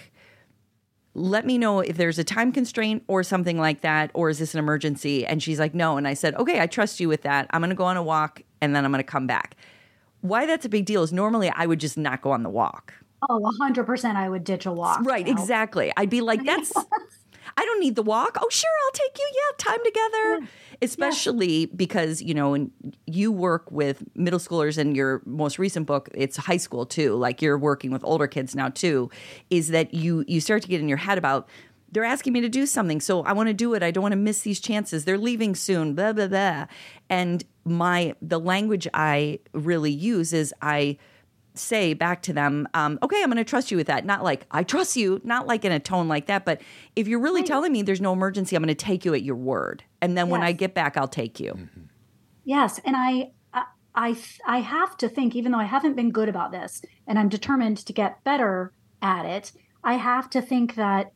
[1.18, 4.54] Let me know if there's a time constraint or something like that, or is this
[4.54, 5.26] an emergency?
[5.26, 5.98] And she's like, no.
[5.98, 7.48] And I said, okay, I trust you with that.
[7.52, 9.56] I'm going to go on a walk and then I'm going to come back.
[10.22, 12.94] Why that's a big deal is normally I would just not go on the walk.
[13.30, 15.92] oh 100% i would ditch a walk Right, exactly.
[15.96, 16.74] I'd be like, that's,
[17.58, 18.38] I don't need the walk.
[18.42, 19.32] Oh, sure, I'll take you.
[19.34, 20.48] Yeah, time together.
[20.82, 22.72] Especially because, you know, and
[23.06, 27.16] you work with middle schoolers in your most recent book, it's high school too.
[27.16, 29.10] Like you're working with older kids now too,
[29.50, 31.48] is that you you start to get in your head about
[31.92, 33.82] they're asking me to do something, so I want to do it.
[33.82, 35.06] I don't want to miss these chances.
[35.06, 36.66] They're leaving soon, blah blah blah.
[37.10, 40.98] And my the language I really use is I
[41.58, 44.06] say back to them, um, okay, I'm going to trust you with that.
[44.06, 46.46] Not like, I trust you, not like in a tone like that.
[46.46, 46.62] But
[46.96, 49.36] if you're really telling me there's no emergency, I'm going to take you at your
[49.36, 49.84] word.
[50.02, 51.70] And then when I get back, I'll take you.
[52.44, 53.64] Yes, and I, I,
[53.96, 57.30] I, I have to think, even though I haven't been good about this, and I'm
[57.30, 59.52] determined to get better at it.
[59.84, 61.12] I have to think that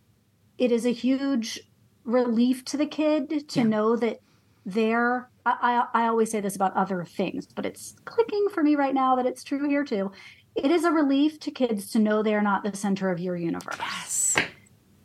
[0.57, 1.59] it is a huge
[2.03, 4.19] relief to the kid to know that
[4.65, 8.75] their I, I, I always say this about other things, but it's clicking for me
[8.75, 10.11] right now that it's true here too.
[10.55, 13.77] It is a relief to kids to know they're not the center of your universe.
[13.79, 14.37] Yes.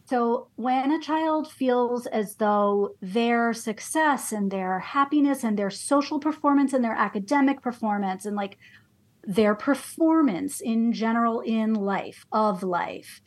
[0.07, 6.19] So when a child feels as though their success and their happiness and their social
[6.21, 8.59] performance and their academic performance and like
[9.25, 13.23] their performance in general in life, of life,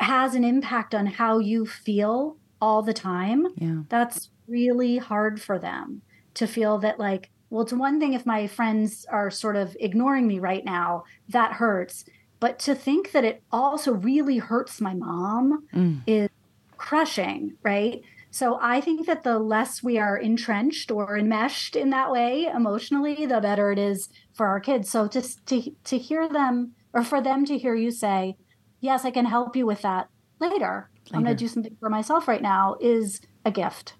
[0.00, 3.82] has an impact on how you feel all the time, Yeah.
[3.88, 6.02] that's really hard for them
[6.36, 10.26] to feel that, like, well, it's one thing if my friends are sort of ignoring
[10.26, 12.04] me right now, that hurts.
[12.40, 16.00] But to think that it also really hurts my mom Mm.
[16.06, 16.28] is
[16.76, 18.02] crushing, right?
[18.30, 23.24] So I think that the less we are entrenched or enmeshed in that way emotionally,
[23.24, 24.90] the better it is for our kids.
[24.90, 28.36] So just to to hear them or for them to hear you say,
[28.80, 30.90] "Yes, I can help you with that later.
[31.14, 33.94] I'm going to do something for myself right now," is a gift.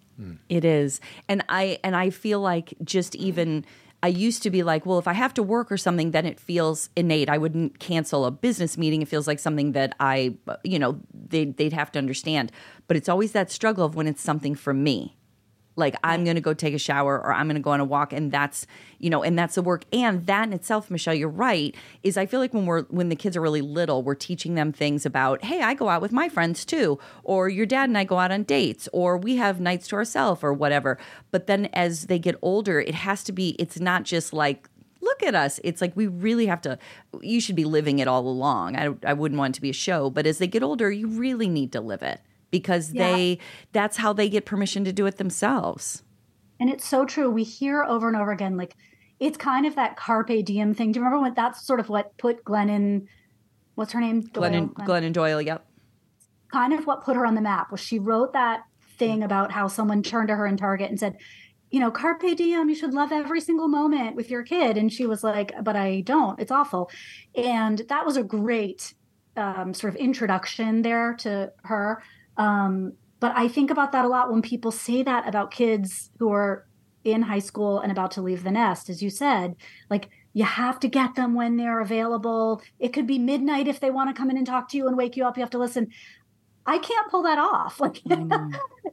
[0.49, 1.01] It is.
[1.29, 3.65] And I and I feel like just even
[4.03, 6.39] I used to be like, well, if I have to work or something, then it
[6.39, 7.29] feels innate.
[7.29, 9.03] I wouldn't cancel a business meeting.
[9.03, 12.53] It feels like something that I, you know, they they'd have to understand.
[12.89, 15.16] But it's always that struggle of when it's something for me.
[15.77, 17.85] Like I'm going to go take a shower or I'm going to go on a
[17.85, 18.67] walk and that's,
[18.99, 19.85] you know, and that's the work.
[19.93, 23.17] And that in itself, Michelle, you're right, is I feel like when we're when the
[23.17, 26.29] kids are really little, we're teaching them things about, hey, I go out with my
[26.29, 29.89] friends too, or your dad and I go out on dates, or we have nights
[29.89, 30.99] to ourselves or whatever.
[31.31, 34.69] But then as they get older, it has to be it's not just like
[35.03, 35.61] look at us.
[35.63, 36.79] It's like we really have to.
[37.21, 38.77] You should be living it all along.
[38.77, 41.07] I, I wouldn't want it to be a show, but as they get older, you
[41.07, 43.13] really need to live it because Yeah.
[43.13, 43.39] they
[43.73, 46.03] that's how they get permission to do it themselves.
[46.59, 47.31] And it's so true.
[47.31, 48.77] We hear over and over again, like
[49.21, 50.93] it's kind of that carpe diem thing.
[50.93, 53.07] Do you remember when that's sort of what put Glennon,
[53.75, 54.23] what's her name?
[54.29, 54.87] Glennon, Doyle?
[54.87, 55.41] Glennon Doyle.
[55.43, 55.67] Yep.
[56.53, 58.61] kind of what put her on the map was she wrote that
[58.99, 61.17] thing about how someone turned to her in Target and said,
[61.71, 64.77] you know, carpe diem, you should love every single moment with your kid.
[64.79, 66.39] And she was like, but I don't.
[66.41, 66.89] It's awful.
[67.35, 68.95] And that was a great
[69.37, 72.03] um, sort of introduction there to her.
[72.37, 76.31] Um, but I think about that a lot when people say that about kids who
[76.33, 76.67] are
[77.05, 79.57] in high school and about to leave the nest, as you said,
[79.89, 82.61] like you have to get them when they're available.
[82.79, 84.97] It could be midnight if they want to come in and talk to you and
[84.97, 85.37] wake you up.
[85.37, 85.89] You have to listen.
[86.67, 87.81] I can't pull that off.
[87.81, 88.03] Like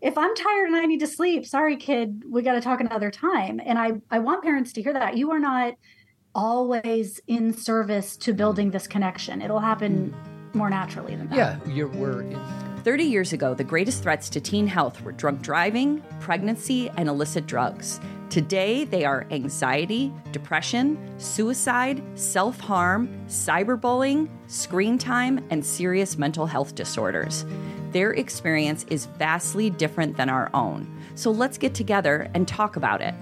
[0.02, 3.12] if I'm tired and I need to sleep, sorry kid, we got to talk another
[3.12, 3.60] time.
[3.66, 5.18] And I I want parents to hear that.
[5.18, 5.74] You are not
[6.36, 9.42] always in service to building this connection.
[9.42, 10.16] It'll happen
[10.54, 11.36] more naturally than that.
[11.36, 12.40] Yeah, you're, we're in,
[12.84, 17.46] 30 years ago, the greatest threats to teen health were drunk driving, pregnancy, and illicit
[17.46, 18.02] drugs.
[18.30, 26.76] Today, they are anxiety, depression, suicide, self harm, cyberbullying, screen time, and serious mental health
[26.76, 27.46] disorders.
[27.92, 30.86] Their experience is vastly different than our own.
[31.16, 33.14] So let's get together and talk about it.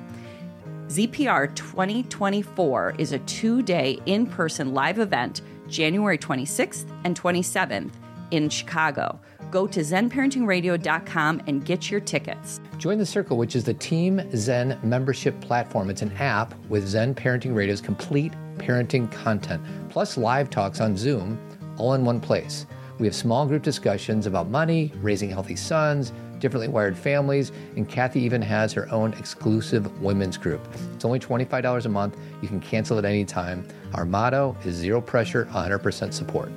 [0.88, 7.92] ZPR 2024 is a two day in person live event, January 26th and 27th
[8.32, 9.20] in Chicago.
[9.52, 12.62] Go to zenparentingradio.com and get your tickets.
[12.78, 15.90] Join the Circle, which is the Team Zen membership platform.
[15.90, 21.38] It's an app with Zen Parenting Radio's complete parenting content, plus live talks on Zoom,
[21.78, 22.66] all in one place.
[22.98, 28.22] We have small group discussions about money, raising healthy sons, differently wired families, and Cathy
[28.22, 30.62] even has her own exclusive women's group.
[30.94, 32.18] It's only $25 a month.
[32.42, 33.68] You can cancel at any time.
[33.94, 36.52] Our motto is zero pressure, 100% support.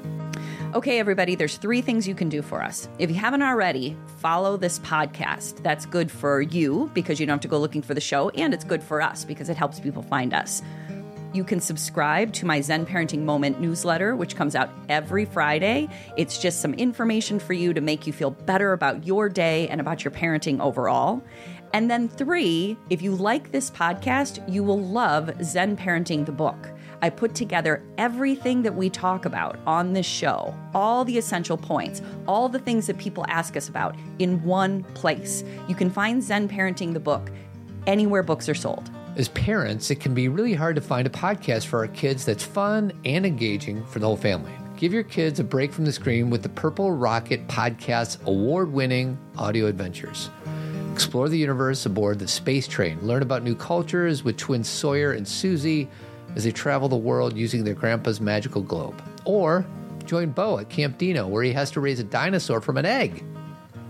[0.75, 2.89] Okay, everybody, there's three things you can do for us.
[2.99, 5.63] If you haven't already, follow this podcast.
[5.63, 8.53] That's good for you because you don't have to go looking for the show, and
[8.53, 10.63] it's good for us because it helps people find us.
[11.33, 15.89] You can subscribe to my Zen Parenting Moment newsletter, which comes out every Friday.
[16.17, 19.81] It's just some information for you to make you feel better about your day and
[19.81, 21.23] about your parenting overall.
[21.73, 26.69] And then, three, if you like this podcast, you will love Zen Parenting the book.
[27.05, 32.01] I put together everything that we talk about on this show, all the essential points,
[32.27, 35.45] all the things that people ask us about in one place.
[35.69, 37.31] You can find Zen Parenting the book
[37.87, 38.91] anywhere books are sold.
[39.17, 42.43] As parents, it can be really hard to find a podcast for our kids that's
[42.43, 44.53] fun and engaging for the whole family.
[44.79, 49.19] Give your kids a break from the screen with the Purple Rocket Podcast's award winning
[49.37, 50.31] audio adventures.
[50.91, 52.99] Explore the universe aboard the space train.
[53.03, 55.91] Learn about new cultures with twins Sawyer and Susie
[56.35, 59.03] as they travel the world using their grandpa's magical globe.
[59.25, 59.65] Or
[60.05, 63.25] join Bo at Camp Dino, where he has to raise a dinosaur from an egg.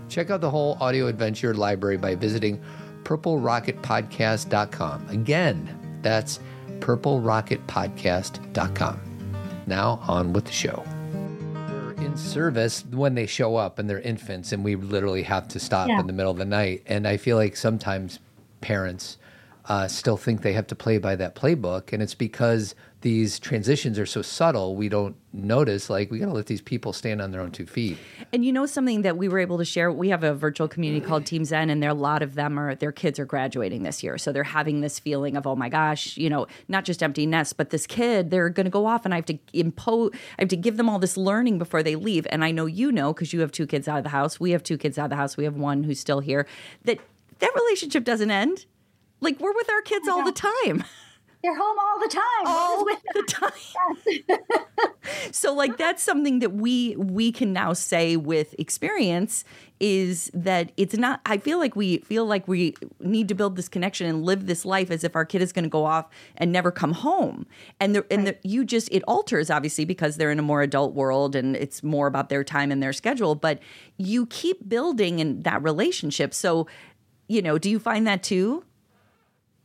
[0.09, 2.61] Check out the whole audio adventure library by visiting
[3.03, 5.09] purplerocketpodcast.com.
[5.09, 6.39] Again, that's
[6.79, 8.99] purplerocketpodcast.com.
[9.67, 10.83] Now, on with the show.
[11.69, 15.59] We're in service when they show up and they're infants, and we literally have to
[15.59, 15.99] stop Yeah.
[15.99, 16.83] in the middle of the night.
[16.85, 18.19] And I feel like sometimes
[18.61, 19.17] parents
[19.67, 23.99] uh, still think they have to play by that playbook, and it's because these transitions
[23.99, 25.89] are so subtle we don't notice.
[25.89, 27.97] Like we got to let these people stand on their own two feet.
[28.33, 29.91] And you know something that we were able to share.
[29.91, 32.75] We have a virtual community called Team Zen, and there a lot of them are
[32.75, 36.15] their kids are graduating this year, so they're having this feeling of oh my gosh,
[36.15, 39.13] you know, not just empty nest, but this kid they're going to go off, and
[39.13, 42.27] I have to impose, I have to give them all this learning before they leave.
[42.29, 44.39] And I know you know because you have two kids out of the house.
[44.39, 45.37] We have two kids out of the house.
[45.37, 46.45] We have one who's still here.
[46.83, 46.99] That
[47.39, 48.65] that relationship doesn't end
[49.25, 50.83] like we're with our kids all the time.
[51.45, 52.47] They're home all the time.
[52.47, 54.91] All the time.
[55.31, 59.43] so like that's something that we we can now say with experience
[59.79, 63.69] is that it's not I feel like we feel like we need to build this
[63.69, 66.07] connection and live this life as if our kid is going to go off
[66.37, 67.45] and never come home.
[67.79, 70.95] And the, and the, you just it alters obviously because they're in a more adult
[70.95, 73.59] world and it's more about their time and their schedule, but
[73.97, 76.33] you keep building in that relationship.
[76.33, 76.65] So,
[77.27, 78.63] you know, do you find that too?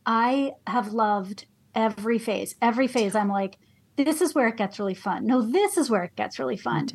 [0.06, 2.54] I have loved every phase.
[2.60, 3.58] Every phase, I'm like,
[3.96, 5.26] this is where it gets really fun.
[5.26, 6.88] No, this is where it gets really fun.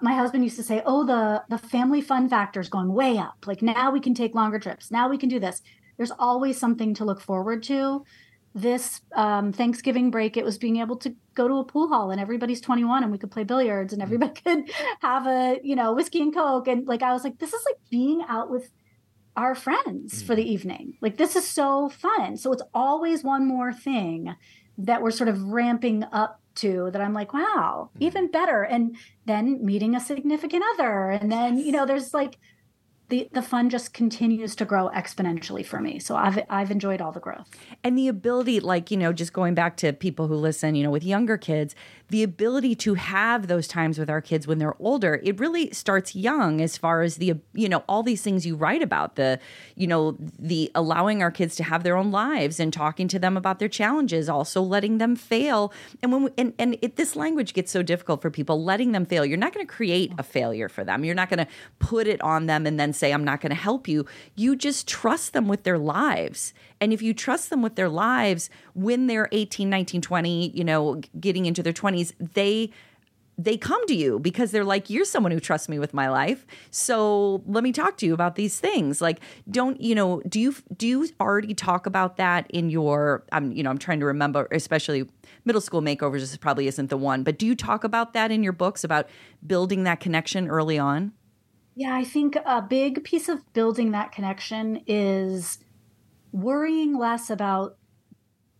[0.00, 3.46] My husband used to say, "Oh, the the family fun factor is going way up.
[3.46, 4.90] Like now we can take longer trips.
[4.90, 5.62] Now we can do this."
[5.96, 8.04] There's always something to look forward to.
[8.54, 12.20] This um, Thanksgiving break, it was being able to go to a pool hall and
[12.20, 14.70] everybody's 21 and we could play billiards and everybody could
[15.02, 17.78] have a you know whiskey and coke and like I was like, this is like
[17.90, 18.70] being out with
[19.36, 20.52] our friends for the mm-hmm.
[20.52, 20.98] evening.
[21.00, 22.36] Like this is so fun.
[22.36, 24.34] So it's always one more thing
[24.78, 28.04] that we're sort of ramping up to that I'm like, wow, mm-hmm.
[28.04, 28.62] even better.
[28.62, 31.10] And then meeting a significant other.
[31.10, 32.38] And then, you know, there's like
[33.08, 35.98] the the fun just continues to grow exponentially for me.
[35.98, 37.50] So I've I've enjoyed all the growth.
[37.82, 40.90] And the ability like, you know, just going back to people who listen, you know,
[40.90, 41.74] with younger kids,
[42.10, 46.14] the ability to have those times with our kids when they're older, it really starts
[46.14, 49.38] young as far as the you know, all these things you write about, the
[49.74, 53.36] you know, the allowing our kids to have their own lives and talking to them
[53.36, 55.72] about their challenges, also letting them fail.
[56.02, 59.06] And when we, and and it, this language gets so difficult for people, letting them
[59.06, 59.24] fail.
[59.24, 61.04] You're not going to create a failure for them.
[61.04, 63.56] You're not going to put it on them and then say I'm not going to
[63.56, 64.04] help you.
[64.34, 66.52] You just trust them with their lives.
[66.80, 71.00] And if you trust them with their lives when they're 18, 19, 20, you know,
[71.18, 72.70] getting into their 20s, they
[73.36, 76.46] they come to you because they're like you're someone who trusts me with my life.
[76.70, 79.00] So let me talk to you about these things.
[79.00, 83.50] Like don't you know do you do you already talk about that in your i'm
[83.52, 85.08] you know i'm trying to remember especially
[85.44, 88.42] middle school makeovers this probably isn't the one but do you talk about that in
[88.42, 89.08] your books about
[89.46, 91.12] building that connection early on?
[91.76, 95.58] Yeah, I think a big piece of building that connection is
[96.34, 97.76] worrying less about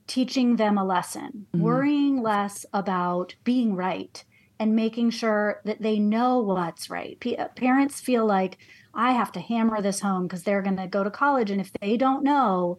[0.06, 1.60] teaching them a lesson, mm-hmm.
[1.60, 4.24] worrying less about being right
[4.60, 7.18] and making sure that they know what's right.
[7.18, 8.58] P- uh, parents feel like
[8.94, 11.50] I have to hammer this home because they're going to go to college.
[11.50, 12.78] And if they don't know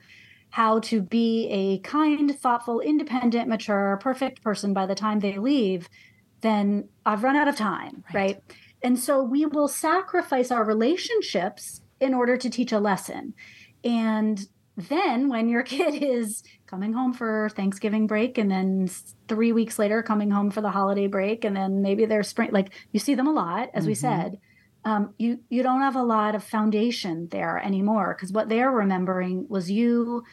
[0.51, 5.89] how to be a kind, thoughtful, independent, mature, perfect person by the time they leave,
[6.39, 8.35] then I've run out of time, right?
[8.35, 8.41] right?
[8.81, 13.33] And so we will sacrifice our relationships in order to teach a lesson.
[13.83, 14.47] And
[14.77, 18.89] then when your kid is coming home for Thanksgiving break and then
[19.27, 22.73] three weeks later coming home for the holiday break and then maybe they're spring like
[22.91, 23.89] you see them a lot as mm-hmm.
[23.89, 24.39] we said
[24.83, 29.47] um, you you don't have a lot of foundation there anymore because what they're remembering
[29.49, 30.23] was you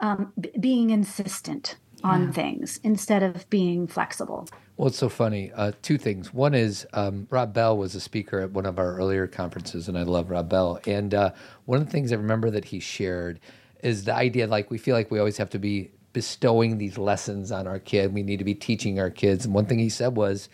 [0.00, 2.30] um, b- being insistent on yeah.
[2.32, 5.52] things instead of being flexible well, it's so funny.
[5.52, 6.34] Uh, two things.
[6.34, 9.96] One is um, Rob Bell was a speaker at one of our earlier conferences, and
[9.96, 10.80] I love Rob Bell.
[10.84, 11.30] And uh,
[11.64, 13.38] one of the things I remember that he shared
[13.84, 17.52] is the idea like we feel like we always have to be bestowing these lessons
[17.52, 18.12] on our kid.
[18.12, 19.44] We need to be teaching our kids.
[19.44, 20.48] And one thing he said was,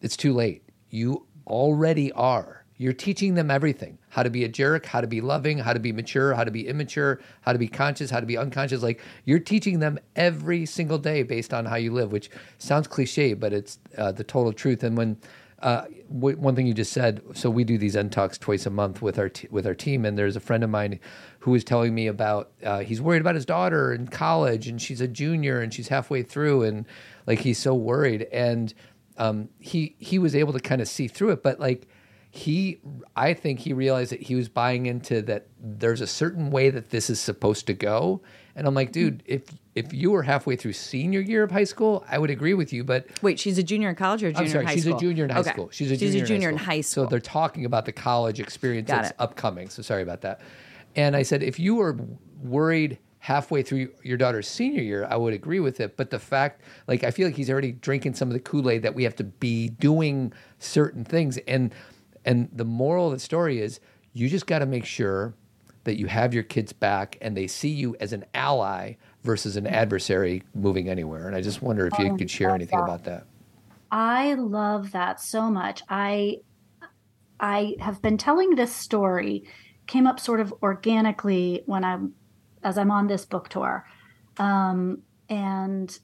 [0.00, 0.62] it's too late.
[0.90, 5.20] You already are you're teaching them everything how to be a jerk, how to be
[5.20, 8.26] loving, how to be mature, how to be immature, how to be conscious, how to
[8.26, 8.82] be unconscious.
[8.82, 13.34] Like you're teaching them every single day based on how you live, which sounds cliche,
[13.34, 14.82] but it's uh, the total truth.
[14.82, 15.16] And when
[15.62, 18.70] uh, w- one thing you just said, so we do these end talks twice a
[18.70, 21.00] month with our t- with our team, and there's a friend of mine
[21.40, 25.00] who was telling me about uh, he's worried about his daughter in college, and she's
[25.00, 26.86] a junior, and she's halfway through, and
[27.26, 28.74] like he's so worried, and
[29.18, 31.86] um, he he was able to kind of see through it, but like
[32.34, 32.80] he
[33.14, 36.88] i think he realized that he was buying into that there's a certain way that
[36.88, 38.22] this is supposed to go
[38.56, 39.42] and i'm like dude if
[39.74, 42.84] if you were halfway through senior year of high school i would agree with you
[42.84, 44.96] but wait she's a junior in college or junior I'm sorry, in high she's school
[44.96, 45.50] a junior in high okay.
[45.50, 47.64] school she's a she's junior, a junior in, high in high school so they're talking
[47.64, 49.16] about the college experience Got that's it.
[49.18, 50.40] upcoming so sorry about that
[50.96, 51.98] and i said if you were
[52.42, 55.96] worried halfway through your daughter's senior year, I would agree with it.
[55.96, 58.82] But the fact, like, I feel like he's already drinking some of the Kool Aid
[58.82, 61.38] that we have to be doing certain things.
[61.46, 61.72] And
[62.24, 63.78] and the moral of the story is
[64.12, 65.34] you just got to make sure
[65.84, 68.94] that you have your kids back and they see you as an ally
[69.24, 71.26] versus an adversary moving anywhere.
[71.26, 72.84] And I just wonder if you Oh, could share anything that.
[72.84, 73.26] about that.
[73.90, 75.82] I love that so much.
[75.88, 76.38] I
[77.40, 79.44] I have been telling this story
[79.86, 82.14] came up sort of organically when I'm
[82.62, 83.84] as I'm on this book tour.
[84.38, 85.96] Um, and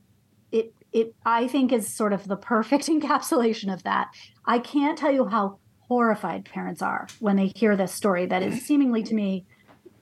[0.52, 4.08] it it I think is sort of the perfect encapsulation of that.
[4.44, 8.60] I can't tell you how horrified parents are when they hear this story that is
[8.66, 9.46] seemingly to me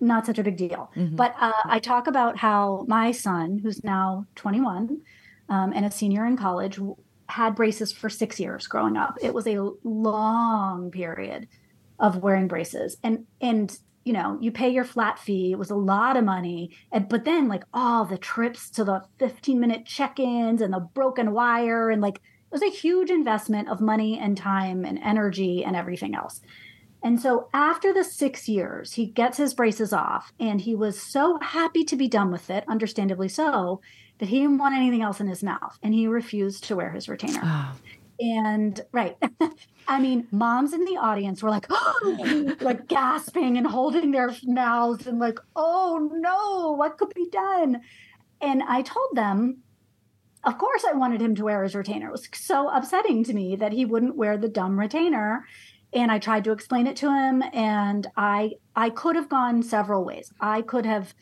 [0.01, 0.90] not such a big deal.
[1.16, 5.01] But uh, I talk about how my son, who's now 21
[5.49, 6.78] um, and a senior in college,
[7.28, 9.16] had braces for six years growing up.
[9.20, 11.49] It was a long period
[11.99, 15.53] of wearing braces, and and you know you pay your flat fee.
[15.53, 19.03] It was a lot of money, and but then like all the trips to the
[19.18, 23.80] 15 minute check-ins and the broken wire and like it was a huge investment of
[23.80, 26.40] money and time and energy and everything else.
[27.03, 31.38] And so after the six years, he gets his braces off and he was so
[31.40, 33.80] happy to be done with it, understandably so,
[34.18, 37.09] that he didn't want anything else in his mouth and he refused to wear his
[37.09, 37.40] retainer.
[37.42, 37.72] Oh.
[38.18, 39.16] And right.
[39.88, 41.66] I mean, moms in the audience were like,
[42.61, 47.82] like gasping and holding their mouths and like, oh no, what could be done?
[48.40, 49.59] And I told them,
[50.44, 52.09] of course, I wanted him to wear his retainer.
[52.09, 55.44] It was so upsetting to me that he wouldn't wear the dumb retainer.
[55.93, 60.05] And I tried to explain it to him, and I I could have gone several
[60.05, 60.32] ways.
[60.41, 61.14] I could have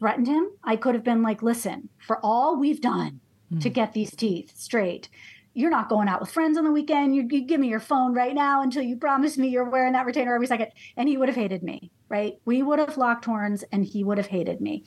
[0.00, 0.50] threatened him.
[0.64, 3.20] I could have been like, "Listen, for all we've done
[3.60, 5.08] to get these teeth straight,
[5.54, 7.16] you're not going out with friends on the weekend.
[7.16, 10.06] You, you give me your phone right now until you promise me you're wearing that
[10.06, 10.68] retainer every second.
[10.96, 12.34] And he would have hated me, right?
[12.44, 14.84] We would have locked horns, and he would have hated me.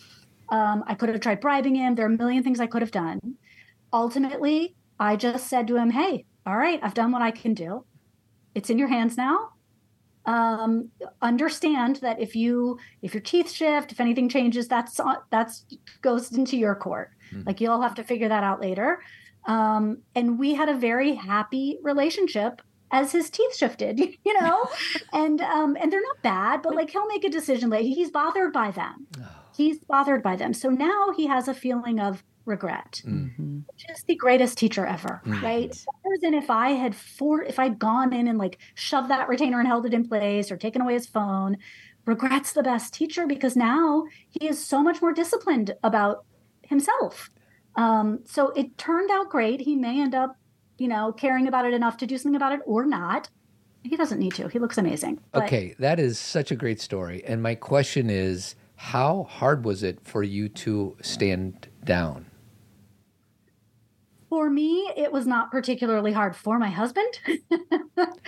[0.49, 1.95] Um, I could have tried bribing him.
[1.95, 3.19] There are a million things I could have done.
[3.91, 7.85] Ultimately, I just said to him, "Hey, all right, I've done what I can do.
[8.55, 9.49] It's in your hands now.
[10.25, 10.89] Um,
[11.21, 14.99] understand that if you if your teeth shift, if anything changes, that's
[15.31, 15.65] that's
[16.01, 17.11] goes into your court.
[17.45, 18.99] Like you'll have to figure that out later."
[19.47, 24.69] Um, and we had a very happy relationship as his teeth shifted, you know,
[25.13, 27.87] and um, and they're not bad, but like he'll make a decision later.
[27.87, 29.07] He's bothered by them.
[29.55, 30.53] He's bothered by them.
[30.53, 33.63] So now he has a feeling of regret, Mhm.
[33.67, 35.41] which is the greatest teacher ever, Mm.
[35.41, 35.69] right?
[36.03, 39.59] Better than if I had for if I'd gone in and like shoved that retainer
[39.59, 41.57] and held it in place or taken away his phone.
[42.05, 46.25] Regret's the best teacher because now he is so much more disciplined about
[46.63, 47.29] himself.
[47.75, 49.61] Um, so it turned out great.
[49.61, 50.35] He may end up,
[50.79, 53.29] you know, caring about it enough to do something about it or not.
[53.83, 54.47] He doesn't need to.
[54.47, 55.19] He looks amazing.
[55.31, 57.23] But Okay, that is such a great story.
[57.25, 62.25] And my question is how hard was it for you to stand down?
[64.31, 67.19] For me, it was not particularly hard for my husband.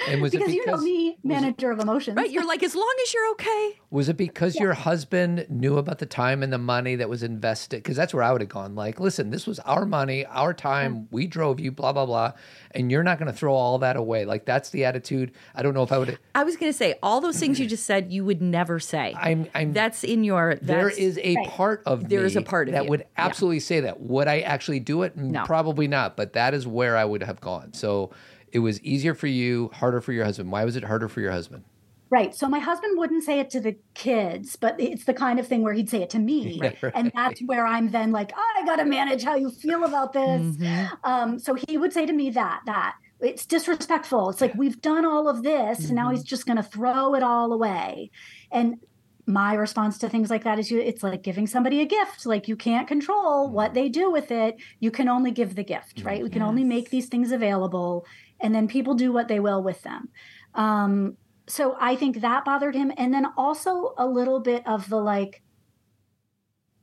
[0.06, 2.18] And was because, it you know because me, was it- manager of emotions.
[2.18, 3.80] Right, you're like, as long as you're okay.
[3.90, 7.78] Was it because your husband knew about the time and the money that was invested?
[7.78, 8.76] Because that's where I would have gone.
[8.76, 11.08] Like, listen, this was our money, our time.
[11.10, 12.34] We drove you, blah blah blah,
[12.72, 14.26] and you're not going to throw all that away.
[14.26, 15.32] Like that's the attitude.
[15.56, 16.20] I don't know if I would.
[16.36, 19.16] I was going to say all those things you just said you would never say.
[19.18, 19.48] I'm.
[19.56, 19.72] I'm.
[19.74, 20.56] that's in your.
[20.56, 21.48] That's, there is a right.
[21.50, 22.90] part of There me is a part of that you.
[22.90, 23.06] would Yeah.
[23.18, 24.02] absolutely say that.
[24.02, 25.16] Would I actually do it?
[25.16, 25.46] No.
[25.46, 26.18] Probably not.
[26.18, 27.72] But that is where I would have gone.
[27.74, 28.12] So
[28.52, 30.52] it was easier for you, harder for your husband.
[30.52, 31.64] Why was it harder for your husband?
[32.10, 32.36] Right.
[32.36, 35.64] So my husband wouldn't say it to the kids, but it's the kind of thing
[35.64, 36.60] where he'd say it to me.
[36.62, 36.94] Right, right.
[36.96, 40.42] And that's where I'm then like, I got to manage how you feel about this.
[40.58, 40.96] Mm-hmm.
[41.04, 44.30] Um, so he would say to me that, that it's disrespectful.
[44.30, 46.16] It's like, we've done all of this and now Mm-hmm.
[46.18, 48.12] he's just going to throw it all away.
[48.52, 48.78] And
[49.26, 52.26] my response to things like that is you it's like giving somebody a gift.
[52.26, 53.54] Like you can't control Mm-hmm.
[53.56, 54.58] what they do with it.
[54.80, 56.24] You can only give the gift right?
[56.24, 58.06] We can only make these things available
[58.42, 60.10] and then people do what they will with them.
[60.56, 61.18] Um
[61.48, 62.92] so i think that bothered him.
[62.98, 65.42] And then also a little bit of the like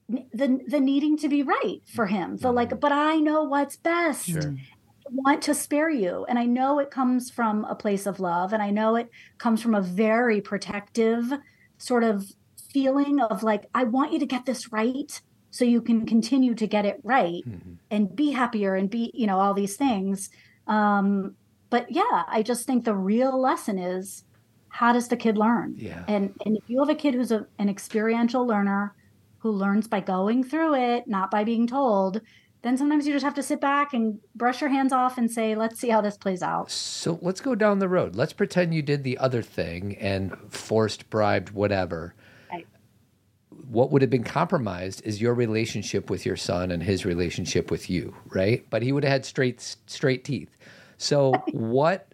[0.09, 2.37] the the needing to be right for him.
[2.37, 4.27] The like but i know what's best.
[4.27, 4.55] Sure.
[5.13, 6.25] want to spare you.
[6.29, 8.53] And I know it comes from a place of love.
[8.53, 11.33] And I know it comes from a very protective
[11.81, 12.31] sort of
[12.73, 15.21] feeling of like, I want you to get this right
[15.51, 17.73] so you can continue to get it right Mm-hmm.
[17.91, 20.31] and be happier and be, you know, all these things.
[20.69, 21.35] Um,
[21.71, 24.25] but yeah, I just think the real lesson is
[24.69, 25.75] how does the kid learn?
[25.77, 26.05] Yeah.
[26.07, 28.95] And and if you have a kid who's a, an experiential learner
[29.39, 32.21] who learns by going through it, not by being told,
[32.63, 35.55] then sometimes you just have to sit back and brush your hands off and say,
[35.55, 36.71] let's see how this plays out.
[36.71, 38.17] So let's go down the road.
[38.17, 42.15] Let's pretend you did the other thing and forced, bribed, whatever.
[42.51, 42.67] Right.
[43.69, 47.89] What would have been compromised is your relationship with your son and his relationship with
[47.89, 48.67] you, right?
[48.69, 50.55] But he would have had straight straight teeth.
[50.99, 52.13] So what?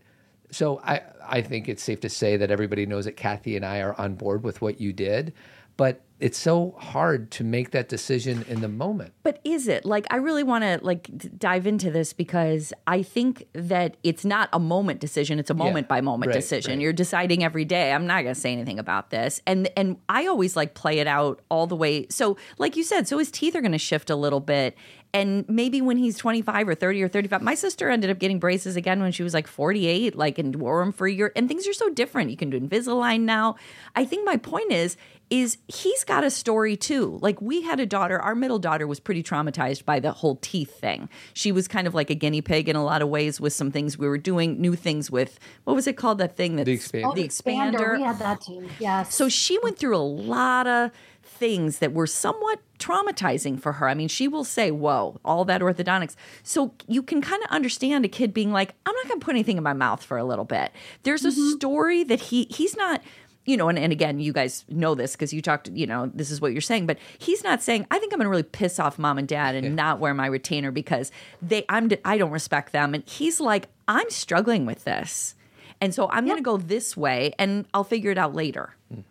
[0.53, 3.81] So I I think it's safe to say that everybody knows that Cathy and I
[3.81, 5.33] are on board with what you did.
[5.77, 9.13] but it's so hard to make that decision in the moment.
[9.23, 13.47] But is it like I really want to like dive into this because I think
[13.53, 16.73] that it's not a moment decision; it's a moment by moment right, decision.
[16.73, 16.81] right.
[16.81, 17.93] You're deciding every day.
[17.93, 21.07] I'm not going to say anything about this, and and I always like play it
[21.07, 22.07] out all the way.
[22.09, 24.75] So, like you said, so his teeth are going to shift a little bit,
[25.17, 28.77] and maybe when he's 25 or 30 or 35, my sister ended up getting braces
[28.77, 31.33] again when she was like 48, like and wore them for a year.
[31.35, 32.31] And things are so different.
[32.31, 33.57] You can do Invisalign now.
[33.95, 34.99] I think my point is
[35.29, 37.19] is he's got a story too.
[37.21, 40.79] Like we had a daughter, our middle daughter was pretty traumatized by the whole teeth
[40.79, 41.09] thing.
[41.33, 43.73] She was kind of like a guinea pig in a lot of ways with some
[43.73, 46.77] things we were doing, new things with what was it called that thing that The
[46.77, 47.05] expander.
[47.07, 47.97] Oh, the expander.
[47.97, 48.69] We had that too.
[48.79, 49.15] Yes.
[49.15, 50.93] So she went through a lot of
[51.27, 53.89] things that were somewhat traumatizing for her.
[53.89, 56.17] I mean, she will say, Whoa, all that orthodontics.
[56.43, 59.35] So you can kind of understand a kid being like, I'm not going to put
[59.35, 60.73] anything in my mouth for a little bit.
[61.03, 61.57] There's a mm-hmm.
[61.57, 63.03] story that he, he's not.
[63.49, 66.33] You know, and, and again, you guys know this because you talked, you know, this
[66.33, 68.81] is what you're saying, but he's not saying, I think I'm going to really piss
[68.81, 72.73] off mom and dad and not wear my retainer because they, I'm, I don't respect
[72.73, 72.93] them.
[72.93, 75.37] And he's like, I'm struggling with this.
[75.81, 78.75] And so I'm going to go this way and I'll figure it out later.
[78.93, 79.03] Hmm.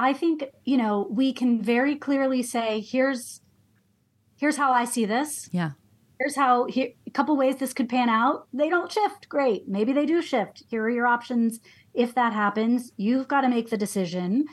[0.00, 3.42] I think, you know, we can very clearly say, here's
[4.38, 5.50] here's how I see this.
[5.52, 5.72] Yeah.
[6.18, 8.46] Here's how here a couple ways this could pan out.
[8.54, 9.28] They don't shift.
[9.28, 9.68] Great.
[9.68, 10.62] Maybe they do shift.
[10.68, 11.60] Here are your options.
[11.92, 14.46] If that happens, you've got to make the decision.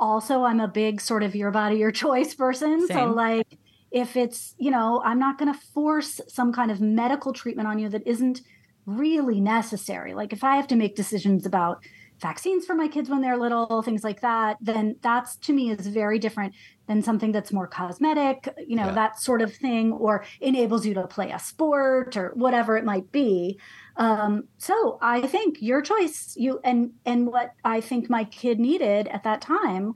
[0.00, 2.88] Also, I'm a big sort of your body, your choice person.
[2.88, 3.58] So like
[3.90, 7.78] if it's, you know, I'm not going to force some kind of medical treatment on
[7.78, 8.40] you that isn't
[8.86, 10.14] really necessary.
[10.14, 11.84] Like if I have to make decisions about
[12.20, 15.86] vaccines for my kids when they're little, things like that, then that's to me is
[15.88, 16.54] very different
[16.86, 18.92] than something that's more cosmetic, you know, Yeah.
[18.92, 23.10] that sort of thing, or enables you to play a sport or whatever it might
[23.12, 23.58] be.
[23.96, 29.08] Um, so I think your choice, you and and what I think my kid needed
[29.08, 29.94] at that time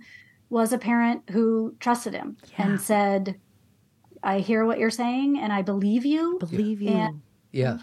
[0.50, 2.66] was a parent who trusted him Yeah.
[2.68, 3.38] and said,
[4.22, 6.38] I hear what you're saying and I believe you.
[6.40, 6.90] Believe you.
[6.90, 7.20] And-
[7.52, 7.78] Yeah.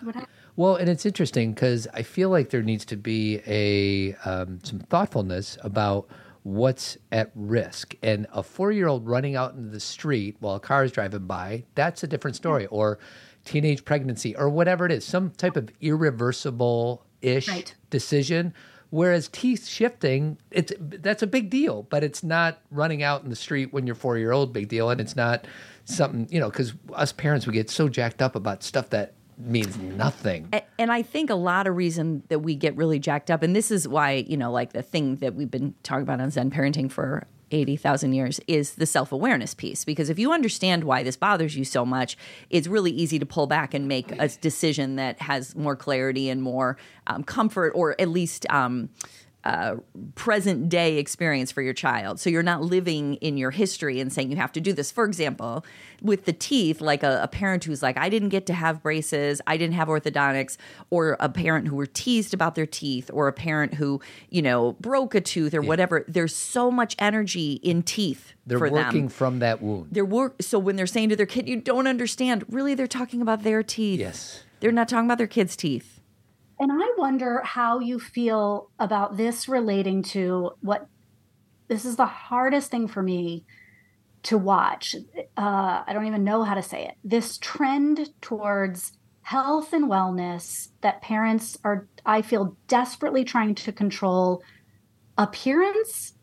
[0.55, 4.79] Well, and it's interesting because I feel like there needs to be a um, some
[4.79, 6.07] thoughtfulness about
[6.43, 7.95] what's at risk.
[8.03, 11.25] And a four year old running out into the street while a car is driving
[11.25, 12.67] by, that's a different story.
[12.67, 12.99] Or
[13.43, 17.75] teenage pregnancy or whatever it is, some type of irreversible ish Right.
[17.89, 18.53] decision.
[18.91, 23.35] Whereas teeth shifting, it's that's a big deal, but it's not running out in the
[23.35, 25.45] street when you're four year old big deal, and it's not
[25.83, 29.77] something you know because us parents we get so jacked up about stuff that means
[29.77, 30.49] nothing.
[30.77, 33.71] And I think a lot of reason that we get really jacked up, and this
[33.71, 36.91] is why, you know, like the thing that we've been talking about on Zen parenting
[36.91, 39.85] for 80,000 years is the self awareness piece.
[39.85, 42.17] Because if you understand why this bothers you so much,
[42.49, 46.41] it's really easy to pull back and make a decision that has more clarity and
[46.41, 46.77] more
[47.07, 48.45] um, comfort, or at least.
[48.49, 48.89] Um,
[49.45, 49.75] uh,
[50.15, 52.19] present day experience for your child.
[52.19, 54.91] So you're not living in your history and saying you have to do this.
[54.91, 55.63] For example,
[56.01, 59.41] with the teeth, like a, a parent who's like, I didn't get to have braces,
[59.45, 60.57] I didn't have orthodontics,
[60.89, 64.73] or a parent who were teased about their teeth, or a parent who, you know,
[64.79, 66.03] broke a tooth or whatever.
[66.07, 69.09] There's so much energy in teeth They're working them.
[69.09, 69.89] from that wound.
[69.91, 70.41] They're work.
[70.41, 73.61] So when they're saying to their kid, "You don't understand," really, they're talking about their
[73.61, 73.99] teeth.
[73.99, 74.43] Yes.
[74.59, 75.94] they're not talking about their kids' teeth.
[76.59, 80.87] And I wonder how you feel about this relating to what
[81.67, 83.45] this is the hardest thing for me
[84.23, 84.95] to watch.
[85.37, 86.95] Uh, I don't even know how to say it.
[87.03, 94.43] This trend towards health and wellness that parents are, I feel, desperately trying to control
[95.17, 96.13] appearance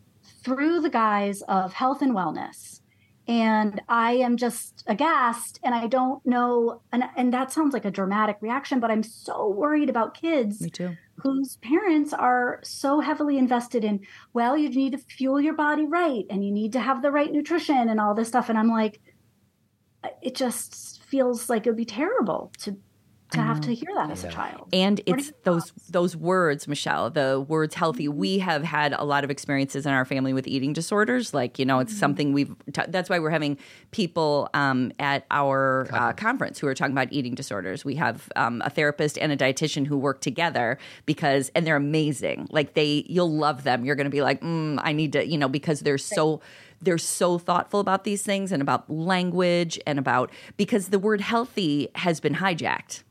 [0.43, 2.81] through the guise of health and wellness.
[3.27, 6.81] And I am just aghast and I don't know.
[6.91, 10.69] And, and that sounds like a dramatic reaction, but I'm so worried about kids Me
[10.69, 10.97] too.
[11.15, 14.01] whose parents are so heavily invested in,
[14.33, 17.31] well, you need to fuel your body right and you need to have the right
[17.31, 18.49] nutrition and all this stuff.
[18.49, 18.99] And I'm like,
[20.21, 22.77] it just feels like it would be terrible to
[23.33, 24.69] to have to hear that as a child.
[24.73, 25.87] and What it's those thoughts?
[25.89, 28.07] those words michelle the words healthy.
[28.07, 31.33] We have had a lot of experiences in our family with eating disorders.
[31.33, 33.57] Like you know it's something we've t- that's why we're having
[33.91, 36.59] people um, at our uh, conference.
[36.59, 37.83] who are talking about eating disorders.
[37.85, 42.47] We have um, a therapist and a dietitian who work together because and they're amazing.
[42.51, 43.85] Like they you'll love them.
[43.85, 46.39] You're going to be like mm, i need to you know because they're so
[46.81, 51.89] they're so thoughtful about these things and about language and about because the word healthy
[51.95, 53.03] has been hijacked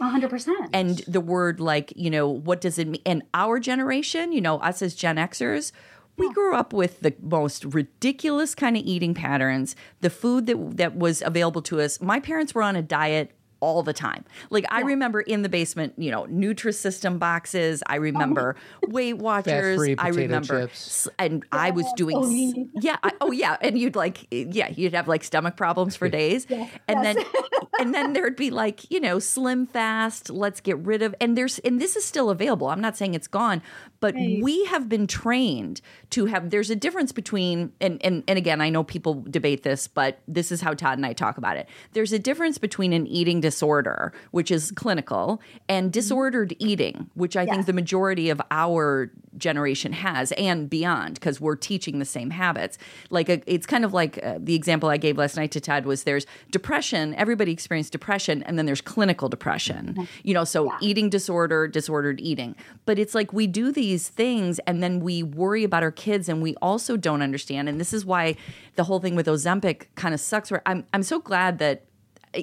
[0.00, 0.68] 100%.
[0.72, 3.02] and the word like you know what does it mean?
[3.04, 5.72] And our generation you know us as gen xers
[6.16, 9.74] we grew up with the most ridiculous kind of eating patterns.
[10.02, 13.82] The food that that was available to us my parents were on a diet all
[13.82, 14.24] the time.
[14.50, 17.82] Like I remember in the basement, you know, Nutrisystem boxes.
[17.86, 18.56] I remember
[18.88, 19.80] Weight Watchers.
[19.98, 21.08] I remember, chips.
[21.18, 22.64] and I was doing, Oh, yeah.
[22.80, 26.08] yeah, I, oh yeah, and you'd like, eh, yeah, you'd have like stomach problems for
[26.20, 26.46] days,
[26.88, 27.16] and then,
[27.80, 30.30] and then there'd be like, you know, Slim Fast.
[30.30, 32.68] Let's get rid of, and there's, and this is still available.
[32.68, 33.62] I'm not saying it's gone,
[34.00, 35.80] but we have been trained
[36.10, 36.50] to have.
[36.50, 40.52] There's a difference between, and and and again, I know people debate this, but this
[40.52, 41.68] is how Todd and I talk about it.
[41.92, 45.92] There's a difference between an eating disorder, which is clinical, and mm-hmm.
[45.92, 51.56] disordered eating, which I think the majority of our generation has and beyond because we're
[51.56, 52.78] teaching the same habits.
[53.10, 55.86] Like a, it's kind of like uh, the example i gave last night to Todd
[55.86, 60.04] was there's depression everybody experienced depression and then there's clinical depression mm-hmm.
[60.24, 62.54] you know so eating disorder disordered eating.
[62.84, 66.42] But it's like we do these things and then we worry about our kids and
[66.42, 68.34] we also don't understand and this is why
[68.76, 71.84] the whole thing with ozempic kind of sucks where i'm, I'm so glad that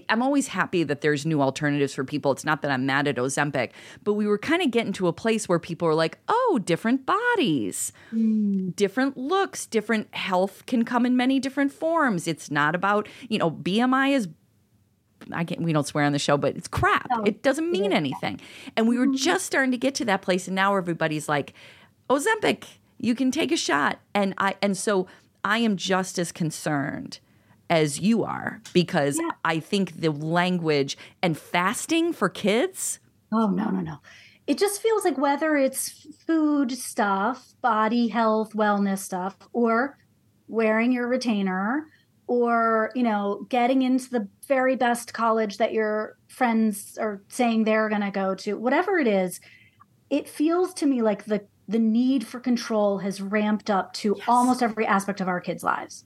[0.10, 2.32] I'm always happy that there's new alternatives for people.
[2.34, 3.72] It's not that I'm mad at Ozempic,
[4.04, 7.06] but we were kind of getting to a place where people are like, oh, different
[7.06, 8.76] bodies, mm.
[8.76, 12.28] different looks, different health can come in many different forms.
[12.28, 14.28] It's not about, you know, BMI is
[15.32, 17.08] I can't, we don't swear on the show, but it's crap.
[17.26, 18.40] it doesn't mean anything.
[18.76, 19.16] And we were mm-hmm.
[19.16, 21.54] just starting to get to that place, and now everybody's like,
[22.10, 22.64] Ozempic,
[23.00, 24.00] you can take a shot.
[24.14, 25.08] And I and so
[25.44, 27.20] I am just as concerned
[27.70, 33.00] as you are because I think the language and fasting for kids.
[33.32, 33.98] Oh, no, no, no.
[34.46, 39.98] It just feels like whether it's food stuff, body health, wellness stuff, or
[40.48, 41.88] wearing your retainer,
[42.28, 47.90] or, you know, getting into the very best college that your friends are saying they're
[47.90, 49.42] going to go to, whatever it is,
[50.10, 54.64] it feels to me like the the need for control has ramped up to almost
[54.64, 56.06] every aspect of our kids' lives.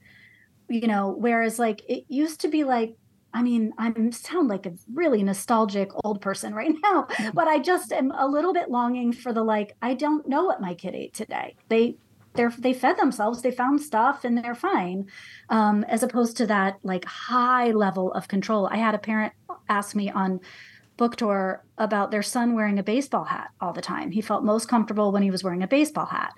[0.67, 2.95] You know, whereas like it used to be like
[3.33, 7.91] I mean, I sound like a really nostalgic old person right now, but I just
[7.93, 9.75] am a little bit longing for the like.
[9.81, 11.55] I don't know what my kid ate today.
[11.69, 11.95] They
[12.33, 15.07] they're they fed themselves, they found stuff, and they're fine.
[15.49, 18.67] Um, as opposed to that like high level of control.
[18.71, 19.33] I had a parent
[19.69, 20.39] ask me on
[20.97, 24.11] book tour about their son wearing a baseball hat all the time.
[24.11, 26.33] He felt most comfortable when he was wearing a baseball hat,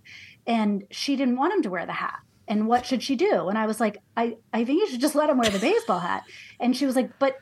[0.47, 3.47] and she didn't want him to wear the hat and what should she do?
[3.47, 5.99] And I was like, I, I think you should just let him wear the baseball
[5.99, 6.23] hat.
[6.59, 7.37] And she was like, but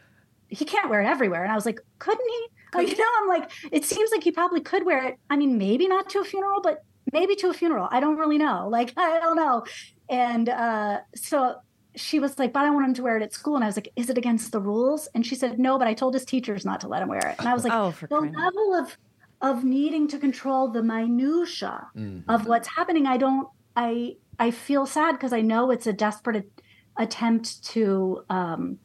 [0.49, 1.43] he can't wear it everywhere.
[1.43, 2.47] And I was like, couldn't he?
[2.78, 5.18] Like, you know, I'm like, it seems like he probably could wear it.
[5.30, 7.88] I mean, maybe not to a funeral, but maybe to a funeral.
[7.91, 8.68] I don't really know.
[8.70, 9.66] Like, I don't know.
[10.09, 11.55] And uh, so
[11.96, 13.56] she was like, but I want him to wear it at school.
[13.56, 15.08] And I was like, is it against the rules?
[15.14, 17.36] And she said, no, but I told his teachers not to let him wear it.
[17.39, 18.98] And I was like, Oh, the crying out level of
[19.42, 21.88] of needing to control the minutia
[22.30, 23.48] of what's happening, I don't.
[23.76, 28.78] I I feel sad because I know it's a desperate a- attempt to um,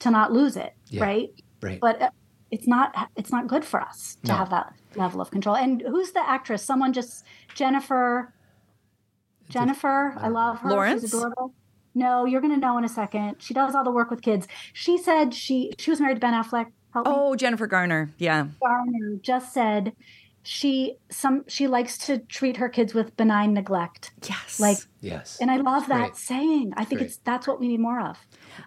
[0.00, 1.02] to not lose it, Yeah.
[1.04, 1.30] right?
[1.62, 1.78] Right.
[1.80, 2.10] But uh,
[2.50, 4.34] it's not it's not good for us to No.
[4.38, 5.54] have that level of control.
[5.56, 6.62] And who's the actress?
[6.64, 8.34] Someone just Jennifer.
[9.48, 10.70] Jennifer, I love her.
[10.70, 11.02] Lawrence?
[11.02, 11.54] She's adorable.
[11.94, 13.36] No, you're gonna know in a second.
[13.38, 14.46] She does all the work with kids.
[14.72, 16.66] She said she she was married to Ben Affleck.
[16.92, 17.12] Help me.
[17.14, 18.10] Oh, Jennifer Garner.
[18.18, 18.48] Yeah.
[18.60, 19.92] Garner just said
[20.42, 24.12] she some she likes to treat her kids with benign neglect.
[24.28, 24.60] Yes.
[24.60, 25.38] Like yes.
[25.40, 26.16] and I love that great.
[26.16, 26.72] saying.
[26.76, 27.08] I think great.
[27.08, 28.18] it's that's what we need more of.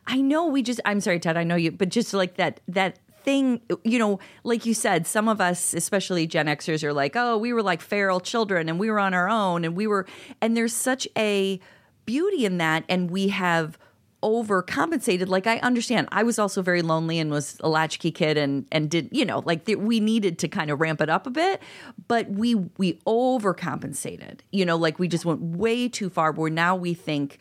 [0.08, 3.00] I know we just I'm sorry, Ted, I know you, but just like that that
[3.24, 7.38] thing, you know, like you said, some of us, especially Gen Xers, are like, oh,
[7.38, 10.06] we were like feral children and we were on our own and we were
[10.42, 11.60] and there's such a
[12.06, 13.78] beauty in that and we have
[14.22, 18.66] overcompensated like i understand i was also very lonely and was a latchkey kid and
[18.72, 21.30] and did you know like the, we needed to kind of ramp it up a
[21.30, 21.62] bit
[22.08, 26.74] but we we overcompensated you know like we just went way too far where now
[26.74, 27.38] we think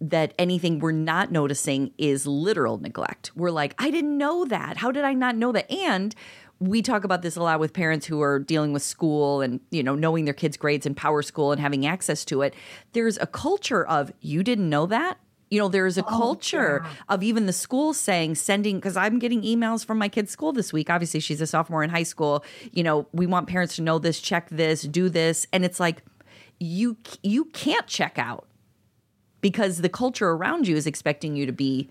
[0.00, 3.30] that anything we're not noticing is literal neglect.
[3.36, 4.78] We're like, I didn't know that.
[4.78, 5.70] How did I not know that?
[5.70, 6.14] And
[6.60, 9.82] we talk about this a lot with parents who are dealing with school and you
[9.82, 12.54] know knowing their kids' grades in power school and having access to it.
[12.92, 15.18] There's a culture of you didn't know that.
[15.50, 19.42] You know, there's a oh, culture of even the school saying, sending, because I'm getting
[19.42, 20.88] emails from my kid's school this week.
[20.88, 22.44] Obviously, she's a sophomore in high school.
[22.70, 25.48] You know, we want parents to know this, check this, do this.
[25.52, 26.04] And it's like,
[26.60, 28.46] you you can't check out
[29.40, 31.90] because the culture around you is expecting you to be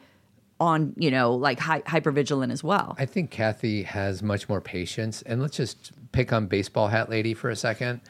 [0.60, 2.96] on, you know, like hy- hyper vigilant as well.
[3.00, 5.22] I think Cathy has much more patience.
[5.22, 8.02] And let's just pick on baseball hat lady for a second.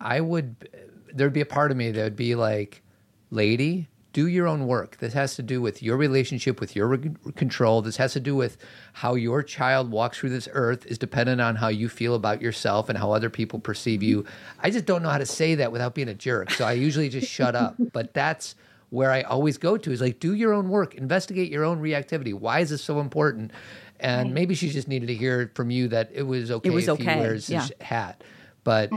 [0.00, 0.68] I would,
[1.12, 2.82] there'd be a part of me that would be like,
[3.30, 4.96] lady, do your own work.
[4.98, 7.82] This has to do with your relationship with your re- control.
[7.82, 8.56] This has to do with
[8.94, 12.88] how your child walks through this earth is dependent on how you feel about yourself
[12.88, 14.24] and how other people perceive you.
[14.60, 16.50] I just don't know how to say that without being a jerk.
[16.50, 17.74] So I usually just shut up.
[17.92, 18.54] But that's
[18.90, 22.32] where I always go to is like, do your own work, investigate your own reactivity.
[22.32, 23.52] Why is this so important?
[24.00, 26.90] And maybe she just needed to hear from you that it was okay was if
[26.90, 27.62] okay, he wears yeah.
[27.62, 28.22] his hat.
[28.64, 28.90] But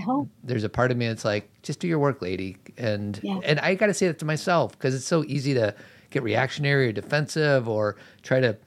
[0.43, 2.57] there's a part of me that's like, just do your work, lady.
[2.77, 3.39] And Yeah.
[3.43, 5.73] and I got to say that to myself because it's so easy to
[6.09, 8.57] get reactionary or defensive or try to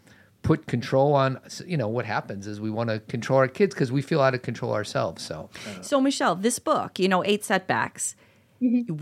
[0.43, 1.41] put control on.
[1.67, 4.35] You know what happens is we want to control our kids because we feel out
[4.35, 5.25] of control ourselves.
[5.25, 5.51] So
[5.83, 8.17] So, Michelle, this book, you know, Eight Setbacks,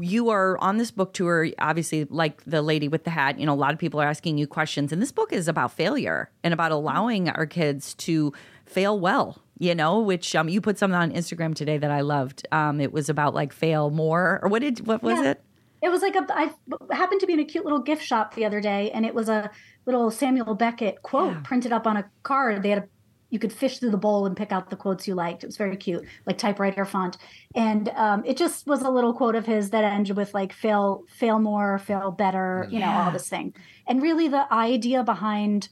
[0.01, 3.39] you are on this book tour, obviously, like the lady with the hat.
[3.39, 4.93] You know, a lot of people are asking you questions.
[4.93, 8.33] And this book is about failure and about allowing our kids to
[8.67, 12.47] fail well, you know, which um, you put something on Instagram today that I loved.
[12.53, 15.31] Um, it was about like fail more, or what did, what was Yeah.
[15.33, 15.41] it?
[15.83, 16.25] It was like a.
[16.31, 16.53] I
[16.95, 19.29] happened to be in a cute little gift shop the other day, and it was
[19.29, 19.51] a
[19.85, 21.41] little Samuel Beckett quote Yeah.
[21.43, 22.63] printed up on a card.
[22.63, 22.89] They had a.
[23.33, 25.43] You could fish through the bowl and pick out the quotes you liked.
[25.43, 27.17] It was very cute, like typewriter font,
[27.55, 31.05] and um, it just was a little quote of his that ended with like "fail,
[31.09, 33.05] fail more, fail better," you know, Yeah.
[33.07, 33.55] all this thing.
[33.89, 35.71] And really, the idea behind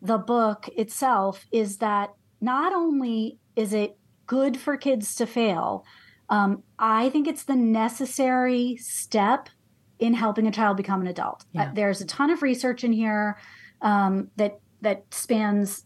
[0.00, 5.84] the book itself is that not only is it good for kids to fail,
[6.28, 9.48] um, I think it's the necessary step
[9.98, 11.44] in helping a child become an adult.
[11.52, 11.64] Yeah.
[11.64, 13.36] Uh, there's a ton of research in here
[13.82, 15.84] um, that that spans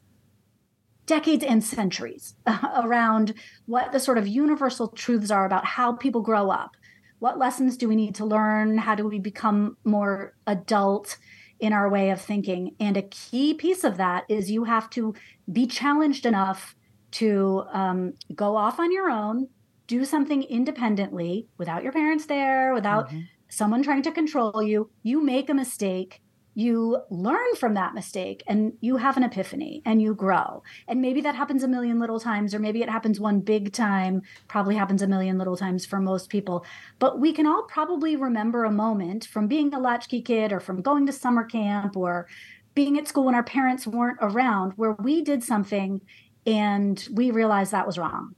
[1.07, 2.35] decades and centuries
[2.77, 3.35] around
[3.67, 6.77] what the sort of universal truths are about how people grow up.
[7.19, 8.79] What lessons do we need to learn?
[8.79, 11.17] How do we become more adult
[11.61, 12.75] in our way of thinking?
[12.81, 15.15] And a key piece of that is you have to
[15.51, 16.75] be challenged enough
[17.13, 19.49] to um, go off on your own,
[19.87, 23.09] do something independently without your parents there, without
[23.49, 24.91] someone trying to control you.
[25.03, 26.21] You make a mistake,
[26.55, 30.63] you learn from that mistake, and you have an epiphany and you grow.
[30.87, 34.23] And maybe that happens a million little times, or maybe it happens one big time,
[34.49, 36.65] probably happens a million little times for most people.
[36.99, 40.83] But we can all probably remember a moment from being a latchkey kid or from
[40.83, 42.29] going to summer camp or
[42.75, 46.01] being at school when our parents weren't around where we did something
[46.47, 48.35] and we realized that was wrong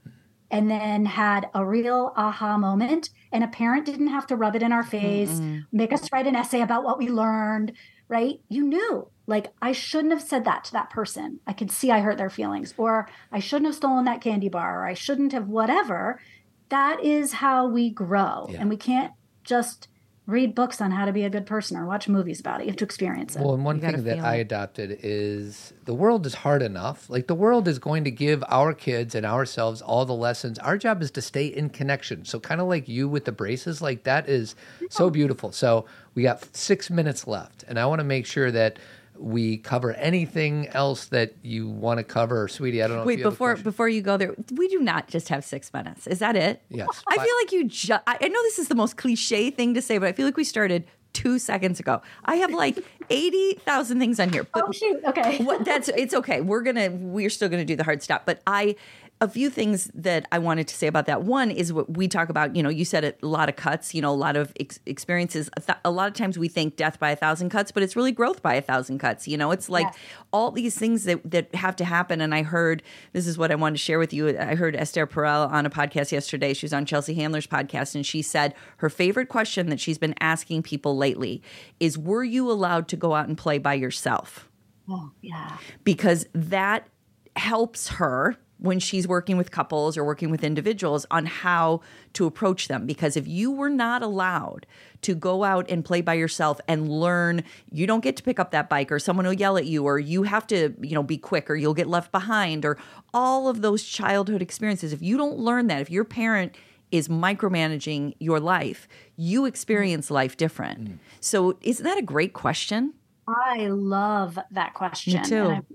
[0.51, 4.63] and then had a real aha moment and a parent didn't have to rub it
[4.63, 5.41] in our face
[5.73, 7.73] make us write an essay about what we learned
[8.09, 8.41] right?
[8.49, 9.09] You knew.
[9.29, 11.41] Like i shouldn't have said that to that person.
[11.47, 14.83] I could see i hurt their feelings or i shouldn't have stolen that candy bar
[14.83, 16.21] or i shouldn't have whatever.
[16.69, 18.47] That is how we grow.
[18.51, 18.61] Yeah.
[18.61, 19.13] and we can't
[19.45, 19.89] just
[20.27, 22.71] read books on how to be a good person or watch movies about it you
[22.71, 26.27] have to experience it Well, and one thing that feel I adopted is the world
[26.27, 27.09] is hard enough.
[27.09, 30.59] Like the world is going to give our kids and ourselves all the lessons.
[30.59, 32.25] Our job is to stay in connection.
[32.25, 34.57] So kind of like you with the braces, like that is
[34.91, 35.53] so beautiful.
[35.53, 38.79] So we got six minutes left, and I want to make sure that
[39.19, 42.83] we cover anything else that you want to cover, sweetie.
[42.83, 43.03] I don't know.
[43.03, 45.45] if Wait, you have a before before you go there, we do not just have
[45.45, 46.07] six minutes.
[46.07, 46.63] Is that it?
[46.69, 46.89] Yes.
[47.09, 48.03] I Fi- feel like you just.
[48.07, 50.37] I I know this is the most cliche thing to say, but I feel like
[50.37, 52.03] we started two seconds ago.
[52.27, 52.79] I have like
[53.11, 56.41] eighty thousand things on here, but oh shoot okay what that's it's okay.
[56.41, 58.27] We're gonna we're still gonna do the hard stop.
[58.27, 58.77] But I
[59.19, 61.23] a few things that I wanted to say about that.
[61.23, 62.55] One is what we talk about.
[62.55, 63.95] You know, you said it, a lot of cuts.
[63.95, 65.49] You know, a lot of ex- experiences.
[65.57, 67.97] A, th- a lot of times we think death by a thousand cuts, but it's
[67.97, 69.27] really growth by a thousand cuts.
[69.27, 69.97] You know, it's like Yes.
[70.35, 72.21] all these things that that have to happen.
[72.21, 72.83] And I heard
[73.15, 74.39] this is what I wanted to share with you.
[74.39, 76.53] I heard Esther Perel on a podcast yesterday.
[76.53, 80.15] She was on Chelsea Handler's podcast, and she said her favorite question that she's been
[80.21, 81.43] asking people lately
[81.81, 84.51] is, "Were you allowed to go out and play by yourself?"
[84.89, 86.87] oh yeah because that
[87.35, 91.81] helps her when she's working with couples or working with individuals on how
[92.15, 92.87] to approach them.
[92.87, 94.67] Because if you were not allowed
[95.03, 98.51] to go out and play by yourself and learn you don't get to pick up
[98.51, 101.19] that bike or someone will yell at you or you have to you know be
[101.19, 102.79] quick or you'll get left behind or
[103.13, 104.93] all of those childhood experiences.
[104.93, 106.57] If you don't learn that if your parent
[106.91, 110.85] is micromanaging your life you experience life different.
[110.85, 110.99] Mm.
[111.21, 112.95] So isn't that a great question?
[113.29, 115.23] I love that question.
[115.25, 115.37] too.
[115.37, 115.67] And I'm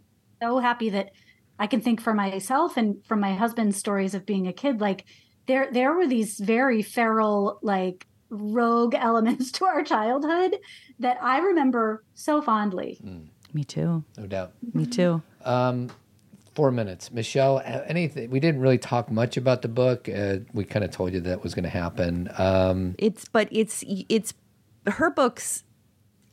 [0.42, 1.12] so happy that
[1.62, 4.82] I can think for myself and from my husband's stories of being a kid.
[4.82, 5.06] Like
[5.46, 10.58] there there were these very feral, like rogue elements to our childhood
[10.98, 13.00] that I remember so fondly.
[13.54, 14.54] me too no doubt.
[14.74, 15.22] me too
[16.54, 17.62] Four minutes, Michelle.
[17.64, 18.30] Anything?
[18.30, 20.10] We didn't really talk much about the book.
[20.10, 22.30] Uh, we kind of told you that was going to happen.
[22.38, 24.34] Um, it's but it's it's
[24.86, 25.64] her books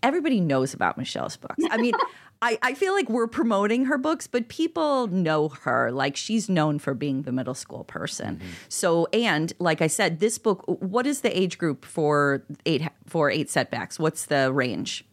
[0.02, 1.94] everybody knows about michelle's books i mean
[2.40, 5.90] I, I feel like we're promoting her books, but people know her.
[5.90, 8.36] Like she's known for being the middle school person.
[8.36, 8.46] Mm-hmm.
[8.68, 10.62] So, and like I said, this book.
[10.66, 13.98] What is the age group for eight for eight setbacks?
[13.98, 15.04] What's the range?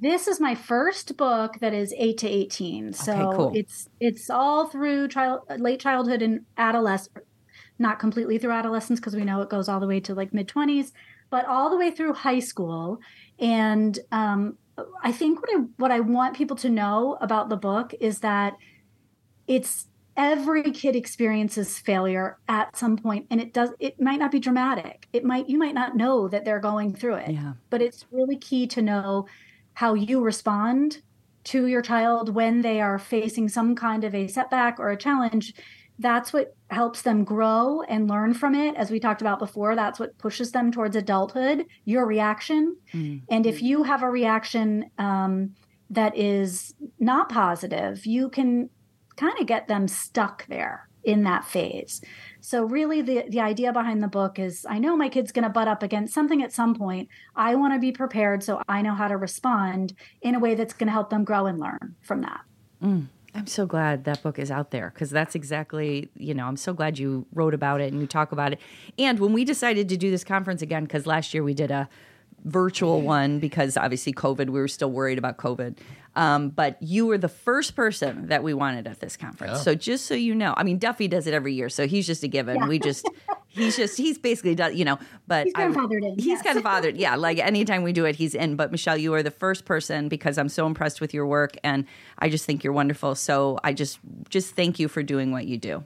[0.00, 2.92] This is my first book that is 8 to 18.
[2.92, 3.52] So cool.
[3.56, 7.24] it's it's all through child late childhood and adolescence
[7.80, 10.48] not completely through adolescence because we know it goes all the way to like mid
[10.48, 10.92] 20s,
[11.30, 13.00] but all the way through high school.
[13.38, 14.58] And um,
[15.02, 18.54] I think what I what I want people to know about the book is that
[19.46, 19.86] it's
[20.16, 25.06] every kid experiences failure at some point and it does it might not be dramatic
[25.12, 27.52] it might you might not know that they're going through it Yeah.
[27.70, 29.26] but it's really key to know
[29.74, 31.02] how you respond
[31.44, 35.54] to your child when they are facing some kind of a setback or a challenge
[35.98, 39.98] that's what helps them grow and learn from it as we talked about before that's
[39.98, 43.22] what pushes them towards adulthood your reaction Mm.
[43.28, 45.54] and if you have a reaction um,
[45.90, 48.68] that is not positive, you can
[49.16, 52.02] kind of get them stuck there in that phase.
[52.40, 55.48] So really the the idea behind the book is I know my kid's going to
[55.48, 57.08] butt up against something at some point.
[57.34, 60.74] I want to be prepared so I know how to respond in a way that's
[60.74, 62.40] going to help them grow and learn from that.
[63.34, 66.72] I'm so glad that book is out there because that's exactly, you know, I'm so
[66.72, 68.60] glad you wrote about it and you talk about it.
[68.98, 71.88] And when we decided to do this conference again, because last year we did a
[72.44, 75.78] virtual one because obviously COVID, we were still worried about COVID.
[76.16, 79.58] Um, but you were the first person that we wanted at this conference.
[79.60, 79.62] Oh.
[79.62, 82.24] So just so you know, I mean, Duffy does it every year, so he's just
[82.24, 82.66] a given.
[82.66, 83.08] We just,
[83.48, 86.42] he's just, he's basically done, you know, but He's I- grandfathered in, He's yes.
[86.42, 86.96] kind of fathered.
[86.96, 87.14] Yeah.
[87.14, 88.56] Like anytime we do it, he's in.
[88.56, 91.84] But Michelle, you are the first person because I'm so impressed with your work and
[92.18, 93.14] I just think you're wonderful.
[93.14, 95.84] So I just, just thank you for doing what you do.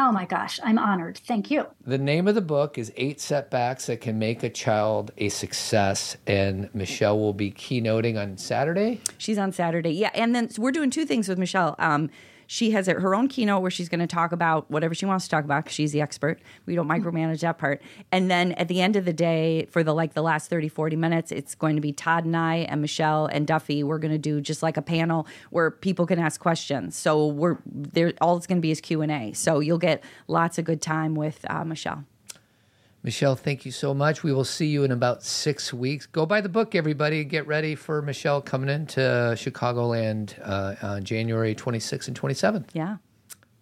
[0.00, 1.18] Oh my gosh, I'm honored.
[1.18, 1.66] Thank you.
[1.84, 6.16] The name of the book is Eight Setbacks That Can Make a Child a Success.
[6.24, 9.00] And Michelle will be keynoting on Saturday.
[9.18, 9.90] She's on Saturday.
[9.90, 10.12] Yeah.
[10.14, 11.74] And then so we're doing two things with Michelle.
[11.80, 12.10] Um,
[12.48, 15.30] she has her own keynote where she's going to talk about whatever she wants to
[15.30, 16.40] talk about because she's the expert.
[16.64, 17.82] We don't micromanage that part.
[18.10, 20.96] And then at the end of the day, for the like the last 30, 40
[20.96, 23.84] minutes, it's going to be Todd and I and Michelle and Duffy.
[23.84, 26.96] We're going to do just like a panel where people can ask questions.
[26.96, 28.14] So we're there.
[28.22, 29.32] All it's going to be is Q and A.
[29.34, 32.04] So you'll get lots of good time with uh, Michelle.
[33.04, 34.22] Michelle, thank you so much.
[34.22, 36.06] We will see you in about six weeks.
[36.06, 37.24] Go buy the book, everybody.
[37.24, 39.00] Get ready for Michelle coming into
[39.36, 42.66] Chicagoland uh, on January 26th and 27th.
[42.72, 42.96] Yeah.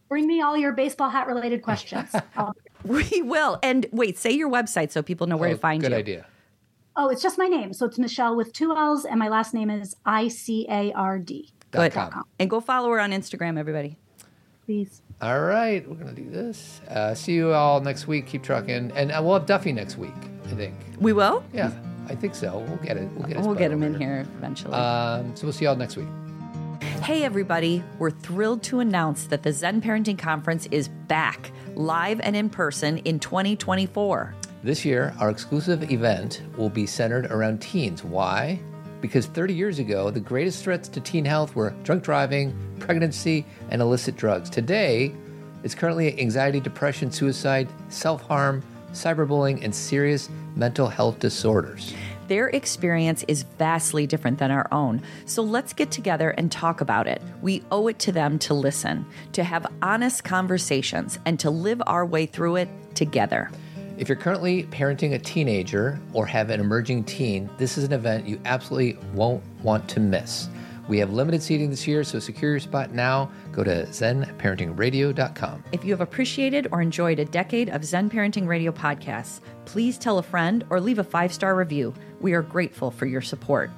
[0.08, 2.10] Bring me all your baseball hat related questions.
[2.84, 3.58] We will.
[3.64, 5.96] And wait, say your website so people know where Oh, to find good you.
[5.96, 6.26] idea.
[6.94, 7.72] oh, it's just my name.
[7.72, 11.18] So it's Michelle with two L's, and my last name is I C A R
[11.18, 11.50] D.
[11.72, 11.92] Good.
[12.38, 13.98] And go follow her on Instagram, everybody.
[14.66, 15.00] Please.
[15.22, 16.80] All right, we're going to do this.
[16.88, 18.26] Uh, see you all next week.
[18.26, 18.90] Keep trucking.
[18.96, 20.12] And uh, we'll have Duffy next week,
[20.46, 20.74] I think.
[21.00, 21.44] We will.
[21.54, 21.70] Yeah,
[22.08, 22.58] I think so.
[22.58, 23.08] We'll get it.
[23.12, 24.74] We'll get, We'll get him in here eventually.
[24.74, 26.08] Um, so we'll see y'all next week.
[27.02, 27.82] hey, everybody.
[28.00, 32.98] We're thrilled to announce that the Zen Parenting Conference is back, live and in person
[32.98, 34.34] in 2024.
[34.64, 38.02] This year, our exclusive event will be centered around teens.
[38.02, 38.58] Why?
[39.00, 43.82] Because 30 years ago, the greatest threats to teen health were drunk driving, pregnancy, and
[43.82, 44.48] illicit drugs.
[44.50, 45.12] Today,
[45.62, 51.94] it's currently anxiety, depression, suicide, self harm, cyberbullying, and serious mental health disorders.
[52.28, 55.02] Their experience is vastly different than our own.
[55.26, 57.22] So let's get together and talk about it.
[57.40, 62.04] We owe it to them to listen, to have honest conversations, and to live our
[62.04, 63.50] way through it together.
[63.98, 68.26] If you're currently parenting a teenager or have an emerging teen, this is an event
[68.26, 70.50] you absolutely won't want to miss.
[70.86, 73.30] We have limited seating this year, so secure your spot now.
[73.52, 75.64] Go to zenparentingradio.com.
[75.72, 80.18] If you have appreciated or enjoyed a decade of Zen Parenting Radio podcasts, please tell
[80.18, 81.94] a friend or leave a five star review.
[82.20, 83.70] We are grateful for your support.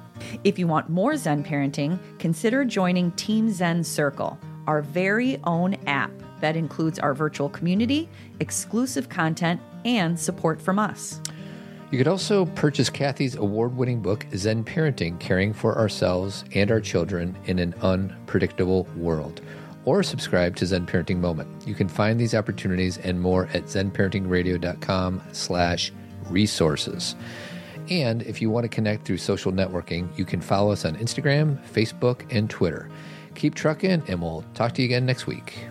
[0.43, 6.11] If you want more Zen parenting, consider joining Team Zen Circle, our very own app
[6.41, 8.09] that includes our virtual community,
[8.39, 11.21] exclusive content, and support from us.
[11.91, 16.79] You could also purchase Cathy's award winning book, Zen Parenting Caring for Ourselves and Our
[16.79, 19.41] Children in an Unpredictable World,
[19.85, 21.67] or subscribe to Zen Parenting Moment.
[21.67, 25.91] You can find these opportunities and more at zenparentingradio.com slash
[26.29, 27.15] resources.
[27.89, 31.59] And if you want to connect through social networking, you can follow us on Instagram,
[31.69, 32.87] Facebook, and Twitter.
[33.33, 35.68] Keep trucking, and we'll talk to you again next week.